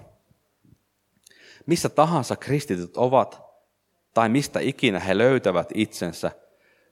Missä 1.66 1.90
tahansa 1.90 2.36
kristityt 2.36 2.98
ovat, 2.98 3.42
tai 4.14 4.30
mistä 4.30 4.60
ikinä 4.60 5.00
he 5.00 5.18
löytävät 5.18 5.70
itsensä, 5.74 6.32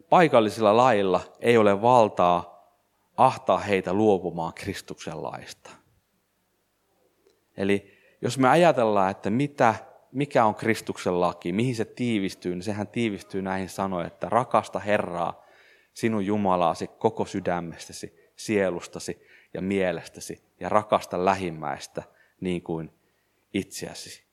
paikallisilla 0.10 0.78
lailla 0.78 1.22
ei 1.40 1.58
ole 1.58 1.82
valtaa 1.82 2.54
ahtaa 3.18 3.58
heitä 3.58 3.94
luopumaan 3.94 4.54
Kristuksen 4.54 5.24
laista. 5.24 5.70
Eli 7.58 7.94
jos 8.22 8.38
me 8.38 8.50
ajatellaan, 8.50 9.12
että 9.12 9.30
mitä, 9.30 9.76
mikä 10.14 10.46
on 10.46 10.56
Kristuksen 10.56 11.22
laki, 11.22 11.54
mihin 11.54 11.76
se 11.76 11.86
tiivistyy, 11.86 12.56
niin 12.56 12.64
sehän 12.64 12.88
tiivistyy 12.88 13.42
näihin 13.42 13.70
sanoihin, 13.70 14.08
että 14.08 14.30
rakasta 14.30 14.80
Herraa, 14.80 15.46
sinun 15.94 16.26
Jumalaasi 16.26 16.88
koko 16.88 17.26
sydämestäsi, 17.26 18.32
sielustasi 18.36 19.22
ja 19.54 19.62
mielestäsi 19.62 20.44
ja 20.60 20.70
rakasta 20.70 21.26
lähimmäistä 21.26 22.04
niin 22.42 22.62
kuin 22.62 22.92
itseäsi. 23.54 24.24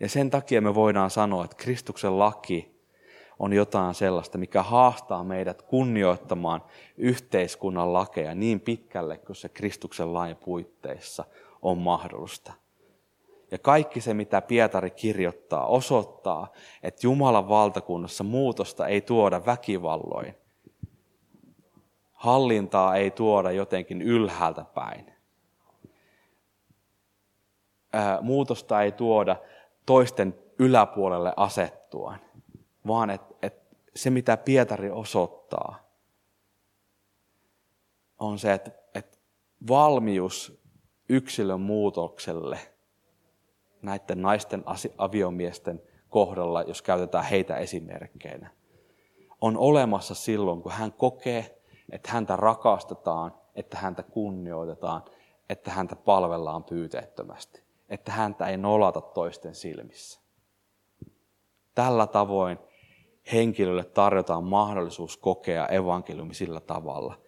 Ja 0.00 0.08
sen 0.08 0.30
takia 0.30 0.60
me 0.60 0.74
voidaan 0.74 1.10
sanoa, 1.10 1.44
että 1.44 1.56
Kristuksen 1.56 2.18
laki 2.18 2.80
on 3.38 3.52
jotain 3.52 3.94
sellaista, 3.94 4.38
mikä 4.38 4.62
haastaa 4.62 5.24
meidät 5.24 5.62
kunnioittamaan 5.62 6.64
yhteiskunnan 6.96 7.92
lakeja 7.92 8.34
niin 8.34 8.60
pitkälle 8.60 9.18
kuin 9.18 9.36
se 9.36 9.48
Kristuksen 9.48 10.14
lain 10.14 10.36
puitteissa 10.36 11.24
on 11.62 11.78
mahdollista. 11.78 12.52
Ja 13.50 13.58
kaikki 13.58 14.00
se, 14.00 14.14
mitä 14.14 14.42
Pietari 14.42 14.90
kirjoittaa, 14.90 15.66
osoittaa, 15.66 16.52
että 16.82 17.06
Jumalan 17.06 17.48
valtakunnassa 17.48 18.24
muutosta 18.24 18.86
ei 18.86 19.00
tuoda 19.00 19.46
väkivalloin, 19.46 20.34
Hallintaa 22.12 22.96
ei 22.96 23.10
tuoda 23.10 23.50
jotenkin 23.50 24.02
ylhäältä 24.02 24.64
päin. 24.64 25.12
Muutosta 28.20 28.82
ei 28.82 28.92
tuoda 28.92 29.36
toisten 29.86 30.38
yläpuolelle 30.58 31.32
asettuaan, 31.36 32.20
vaan 32.86 33.10
että 33.10 33.34
et 33.42 33.62
se 33.96 34.10
mitä 34.10 34.36
Pietari 34.36 34.90
osoittaa, 34.90 35.90
on 38.18 38.38
se, 38.38 38.52
että, 38.52 38.70
että 38.94 39.18
valmius 39.68 40.62
yksilön 41.08 41.60
muutokselle 41.60 42.58
näiden 43.82 44.22
naisten 44.22 44.64
aviomiesten 44.98 45.82
kohdalla, 46.08 46.62
jos 46.62 46.82
käytetään 46.82 47.24
heitä 47.24 47.56
esimerkkeinä, 47.56 48.50
on 49.40 49.56
olemassa 49.56 50.14
silloin, 50.14 50.62
kun 50.62 50.72
hän 50.72 50.92
kokee, 50.92 51.62
että 51.92 52.10
häntä 52.10 52.36
rakastetaan, 52.36 53.34
että 53.54 53.78
häntä 53.78 54.02
kunnioitetaan, 54.02 55.02
että 55.48 55.70
häntä 55.70 55.96
palvellaan 55.96 56.64
pyyteettömästi, 56.64 57.62
että 57.88 58.12
häntä 58.12 58.46
ei 58.46 58.56
nolata 58.56 59.00
toisten 59.00 59.54
silmissä. 59.54 60.20
Tällä 61.74 62.06
tavoin 62.06 62.58
henkilölle 63.32 63.84
tarjotaan 63.84 64.44
mahdollisuus 64.44 65.16
kokea 65.16 65.66
evankeliumi 65.66 66.34
sillä 66.34 66.60
tavalla, 66.60 67.20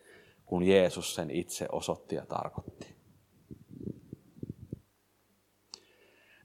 kun 0.46 0.62
Jeesus 0.62 1.14
sen 1.14 1.30
itse 1.30 1.66
osoitti 1.72 2.14
ja 2.14 2.26
tarkoitti. 2.26 2.91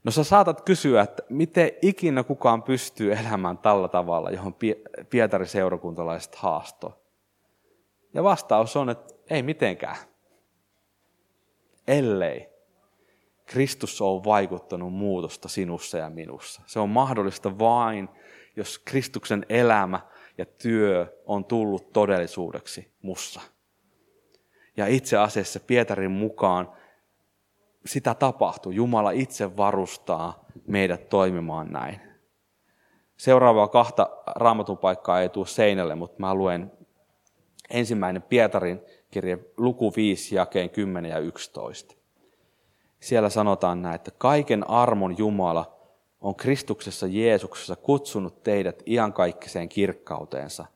No 0.08 0.12
sä 0.12 0.24
saatat 0.24 0.60
kysyä, 0.60 1.02
että 1.02 1.22
miten 1.28 1.70
ikinä 1.82 2.22
kukaan 2.22 2.62
pystyy 2.62 3.12
elämään 3.12 3.58
tällä 3.58 3.88
tavalla, 3.88 4.30
johon 4.30 4.54
Pietari 5.10 5.46
seurakuntalaiset 5.46 6.34
haastoi. 6.34 6.92
Ja 8.14 8.22
vastaus 8.22 8.76
on, 8.76 8.90
että 8.90 9.14
ei 9.30 9.42
mitenkään. 9.42 9.96
Ellei 11.88 12.48
Kristus 13.46 14.00
on 14.00 14.24
vaikuttanut 14.24 14.92
muutosta 14.92 15.48
sinussa 15.48 15.98
ja 15.98 16.10
minussa. 16.10 16.62
Se 16.66 16.80
on 16.80 16.88
mahdollista 16.88 17.58
vain, 17.58 18.08
jos 18.56 18.78
Kristuksen 18.78 19.46
elämä 19.48 20.00
ja 20.38 20.46
työ 20.46 21.22
on 21.26 21.44
tullut 21.44 21.92
todellisuudeksi 21.92 22.92
mussa. 23.02 23.40
Ja 24.76 24.86
itse 24.86 25.16
asiassa 25.16 25.60
Pietarin 25.60 26.10
mukaan 26.10 26.77
sitä 27.86 28.14
tapahtuu. 28.14 28.72
Jumala 28.72 29.10
itse 29.10 29.56
varustaa 29.56 30.44
meidät 30.66 31.08
toimimaan 31.08 31.72
näin. 31.72 32.00
Seuraavaa 33.16 33.68
kahta 33.68 34.10
raamatun 34.26 34.78
paikkaa 34.78 35.20
ei 35.20 35.28
tule 35.28 35.46
seinälle, 35.46 35.94
mutta 35.94 36.16
mä 36.18 36.34
luen 36.34 36.72
ensimmäinen 37.70 38.22
Pietarin 38.22 38.80
kirje 39.10 39.38
luku 39.56 39.92
5 39.96 40.34
jakeen 40.34 40.70
10 40.70 41.10
ja 41.10 41.18
11. 41.18 41.94
Siellä 43.00 43.28
sanotaan 43.28 43.82
näin, 43.82 43.94
että 43.94 44.10
kaiken 44.18 44.70
armon 44.70 45.18
Jumala 45.18 45.78
on 46.20 46.34
Kristuksessa 46.34 47.06
Jeesuksessa 47.06 47.76
kutsunut 47.76 48.42
teidät 48.42 48.82
iankaikkiseen 48.86 49.68
kirkkauteensa. 49.68 50.66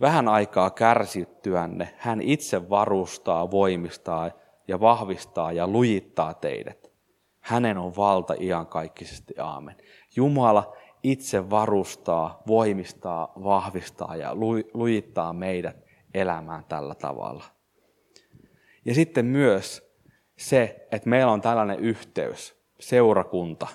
Vähän 0.00 0.28
aikaa 0.28 0.70
kärsittyänne 0.70 1.94
hän 1.98 2.22
itse 2.22 2.70
varustaa, 2.70 3.50
voimistaa 3.50 4.30
ja 4.68 4.80
vahvistaa 4.80 5.52
ja 5.52 5.68
lujittaa 5.68 6.34
teidät. 6.34 6.92
Hänen 7.40 7.78
on 7.78 7.96
valta 7.96 8.34
iankaikkisesti. 8.40 9.34
Aamen. 9.38 9.76
Jumala 10.16 10.76
itse 11.02 11.50
varustaa, 11.50 12.42
voimistaa, 12.46 13.32
vahvistaa 13.44 14.16
ja 14.16 14.34
lujittaa 14.74 15.32
meidät 15.32 15.76
elämään 16.14 16.64
tällä 16.64 16.94
tavalla. 16.94 17.44
Ja 18.84 18.94
sitten 18.94 19.26
myös 19.26 19.94
se, 20.36 20.86
että 20.92 21.08
meillä 21.08 21.32
on 21.32 21.40
tällainen 21.40 21.78
yhteys, 21.78 22.56
seurakunta, 22.80 23.66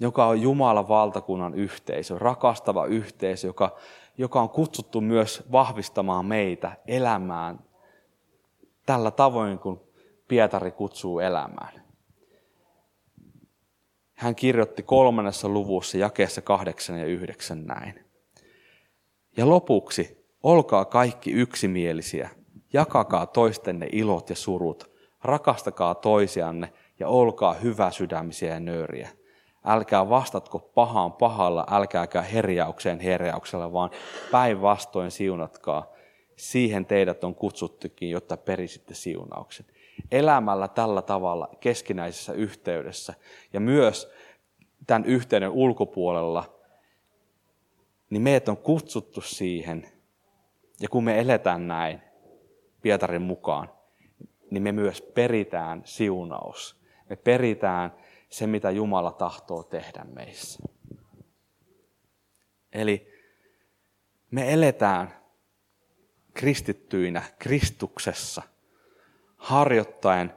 joka 0.00 0.26
on 0.26 0.42
Jumalan 0.42 0.88
valtakunnan 0.88 1.54
yhteisö, 1.54 2.18
rakastava 2.18 2.86
yhteisö, 2.86 3.46
joka, 3.46 3.76
joka 4.18 4.40
on 4.40 4.48
kutsuttu 4.48 5.00
myös 5.00 5.42
vahvistamaan 5.52 6.26
meitä 6.26 6.76
elämään 6.86 7.58
tällä 8.86 9.10
tavoin, 9.10 9.58
kun 9.58 9.80
Pietari 10.28 10.70
kutsuu 10.70 11.18
elämään. 11.18 11.84
Hän 14.14 14.34
kirjoitti 14.34 14.82
kolmannessa 14.82 15.48
luvussa 15.48 15.98
jakeessa 15.98 16.42
kahdeksan 16.42 16.98
ja 16.98 17.06
yhdeksän 17.06 17.64
näin. 17.64 18.04
Ja 19.36 19.48
lopuksi, 19.48 20.24
olkaa 20.42 20.84
kaikki 20.84 21.32
yksimielisiä, 21.32 22.30
jakakaa 22.72 23.26
toistenne 23.26 23.88
ilot 23.92 24.30
ja 24.30 24.36
surut, 24.36 24.90
rakastakaa 25.22 25.94
toisianne 25.94 26.72
ja 27.00 27.08
olkaa 27.08 27.54
hyvä 27.54 27.90
sydämisiä 27.90 28.54
ja 28.54 28.60
nöyriä. 28.60 29.08
Älkää 29.64 30.08
vastatko 30.08 30.58
pahaan 30.58 31.12
pahalla, 31.12 31.66
älkääkä 31.70 32.22
herjaukseen 32.22 33.00
herjauksella, 33.00 33.72
vaan 33.72 33.90
päinvastoin 34.30 35.10
siunatkaa, 35.10 35.93
Siihen 36.36 36.86
teidät 36.86 37.24
on 37.24 37.34
kutsuttukin, 37.34 38.10
jotta 38.10 38.36
perisitte 38.36 38.94
siunauksen. 38.94 39.66
Elämällä 40.10 40.68
tällä 40.68 41.02
tavalla 41.02 41.48
keskinäisessä 41.60 42.32
yhteydessä 42.32 43.14
ja 43.52 43.60
myös 43.60 44.12
tämän 44.86 45.04
yhteyden 45.04 45.50
ulkopuolella, 45.50 46.60
niin 48.10 48.22
meidät 48.22 48.48
on 48.48 48.56
kutsuttu 48.56 49.20
siihen. 49.20 49.92
Ja 50.80 50.88
kun 50.88 51.04
me 51.04 51.20
eletään 51.20 51.68
näin, 51.68 52.00
Pietarin 52.82 53.22
mukaan, 53.22 53.70
niin 54.50 54.62
me 54.62 54.72
myös 54.72 55.02
peritään 55.02 55.82
siunaus. 55.84 56.76
Me 57.10 57.16
peritään 57.16 57.94
se, 58.28 58.46
mitä 58.46 58.70
Jumala 58.70 59.12
tahtoo 59.12 59.62
tehdä 59.62 60.04
meissä. 60.14 60.58
Eli 62.72 63.12
me 64.30 64.52
eletään 64.52 65.23
kristittyinä 66.34 67.22
Kristuksessa, 67.38 68.42
harjoittaen 69.36 70.32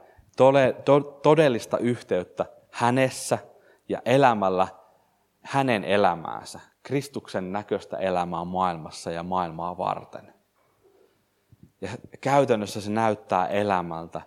todellista 1.22 1.78
yhteyttä 1.78 2.46
hänessä 2.70 3.38
ja 3.88 4.02
elämällä 4.04 4.68
hänen 5.42 5.84
elämäänsä, 5.84 6.60
Kristuksen 6.82 7.52
näköistä 7.52 7.96
elämää 7.96 8.44
maailmassa 8.44 9.10
ja 9.10 9.22
maailmaa 9.22 9.78
varten. 9.78 10.34
Ja 11.80 11.88
käytännössä 12.20 12.80
se 12.80 12.90
näyttää 12.90 13.46
elämältä, 13.46 14.20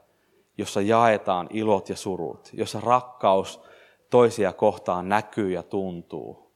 jossa 0.57 0.81
jaetaan 0.81 1.47
ilot 1.49 1.89
ja 1.89 1.95
surut, 1.95 2.49
jossa 2.53 2.81
rakkaus 2.81 3.62
toisia 4.10 4.53
kohtaan 4.53 5.10
näkyy 5.10 5.51
ja 5.51 5.63
tuntuu. 5.63 6.51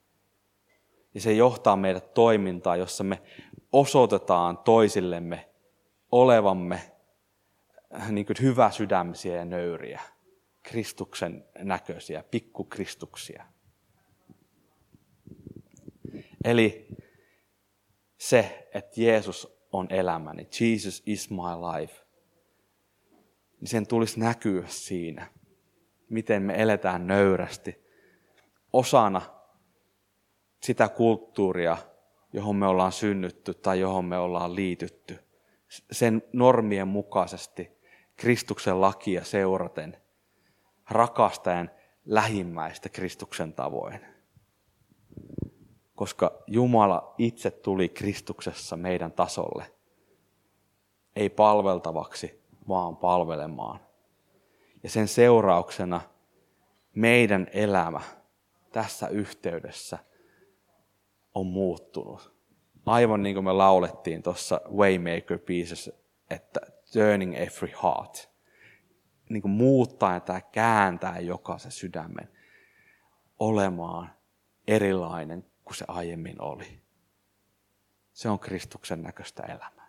Ja 1.14 1.22
se 1.22 1.34
johtaa 1.34 1.76
meidät 1.76 2.14
toimintaan, 2.14 2.80
jossa 2.80 3.04
me 3.04 3.22
osoitetaan 3.80 4.58
toisillemme 4.58 5.50
olevamme 6.12 6.82
äh, 7.96 8.12
niin 8.12 8.26
kuin 8.26 8.38
hyvä 8.42 8.72
sydämisiä 8.72 9.36
ja 9.36 9.46
nöyriä, 9.46 10.02
Kristuksen 10.64 11.46
näköisiä, 11.58 12.24
pikkukristuksia. 12.32 13.46
Eli 16.44 16.88
se, 18.18 18.70
että 18.74 19.02
Jeesus 19.02 19.68
on 19.72 19.88
elämäni, 19.90 20.48
Jesus 20.60 21.04
is 21.06 21.30
my 21.30 21.38
life, 21.38 22.06
niin 23.60 23.68
sen 23.68 23.88
tulisi 23.88 24.20
näkyä 24.20 24.64
siinä, 24.68 25.28
miten 26.10 26.44
me 26.44 26.62
eletään 26.62 27.08
nöyrästi 27.08 27.86
osana 28.74 29.22
sitä 30.64 30.88
kulttuuria, 30.88 31.78
johon 32.36 32.56
me 32.56 32.68
ollaan 32.68 32.92
synnytty 32.92 33.54
tai 33.54 33.80
johon 33.80 34.06
me 34.06 34.18
ollaan 34.18 34.56
liitytty. 34.56 35.20
Sen 35.92 36.24
normien 36.34 36.88
mukaisesti 36.88 37.72
Kristuksen 38.16 38.82
lakia 38.82 39.24
seuraten, 39.24 39.98
rakastajan 40.90 41.72
lähimmäistä 42.06 42.90
Kristuksen 42.90 43.54
tavoin. 43.54 44.00
Koska 45.96 46.44
Jumala 46.48 47.16
itse 47.18 47.52
tuli 47.52 47.90
Kristuksessa 47.90 48.78
meidän 48.78 49.12
tasolle, 49.12 49.66
ei 51.16 51.30
palveltavaksi, 51.30 52.42
vaan 52.68 52.98
palvelemaan. 52.98 53.80
Ja 54.84 54.90
sen 54.90 55.08
seurauksena 55.08 56.02
meidän 56.96 57.48
elämä 57.54 58.02
tässä 58.72 59.08
yhteydessä– 59.08 60.00
on 61.36 61.48
muuttunut. 61.48 62.36
Aivan 62.86 63.24
niin 63.24 63.36
kuin 63.36 63.44
me 63.44 63.54
laulettiin 63.54 64.24
tuossa 64.24 64.62
Waymaker-biisissä, 64.70 65.92
että 66.30 66.60
turning 66.94 67.36
every 67.36 67.74
heart. 67.84 68.30
Niin 69.30 69.42
kuin 69.42 69.52
muuttaa 69.52 70.20
tai 70.20 70.42
kääntää 70.52 71.20
jokaisen 71.20 71.72
sydämen 71.72 72.30
olemaan 73.40 74.10
erilainen 74.68 75.46
kuin 75.64 75.76
se 75.76 75.86
aiemmin 75.88 76.42
oli. 76.42 76.82
Se 78.14 78.30
on 78.30 78.40
Kristuksen 78.40 79.02
näköistä 79.02 79.44
elämää. 79.44 79.85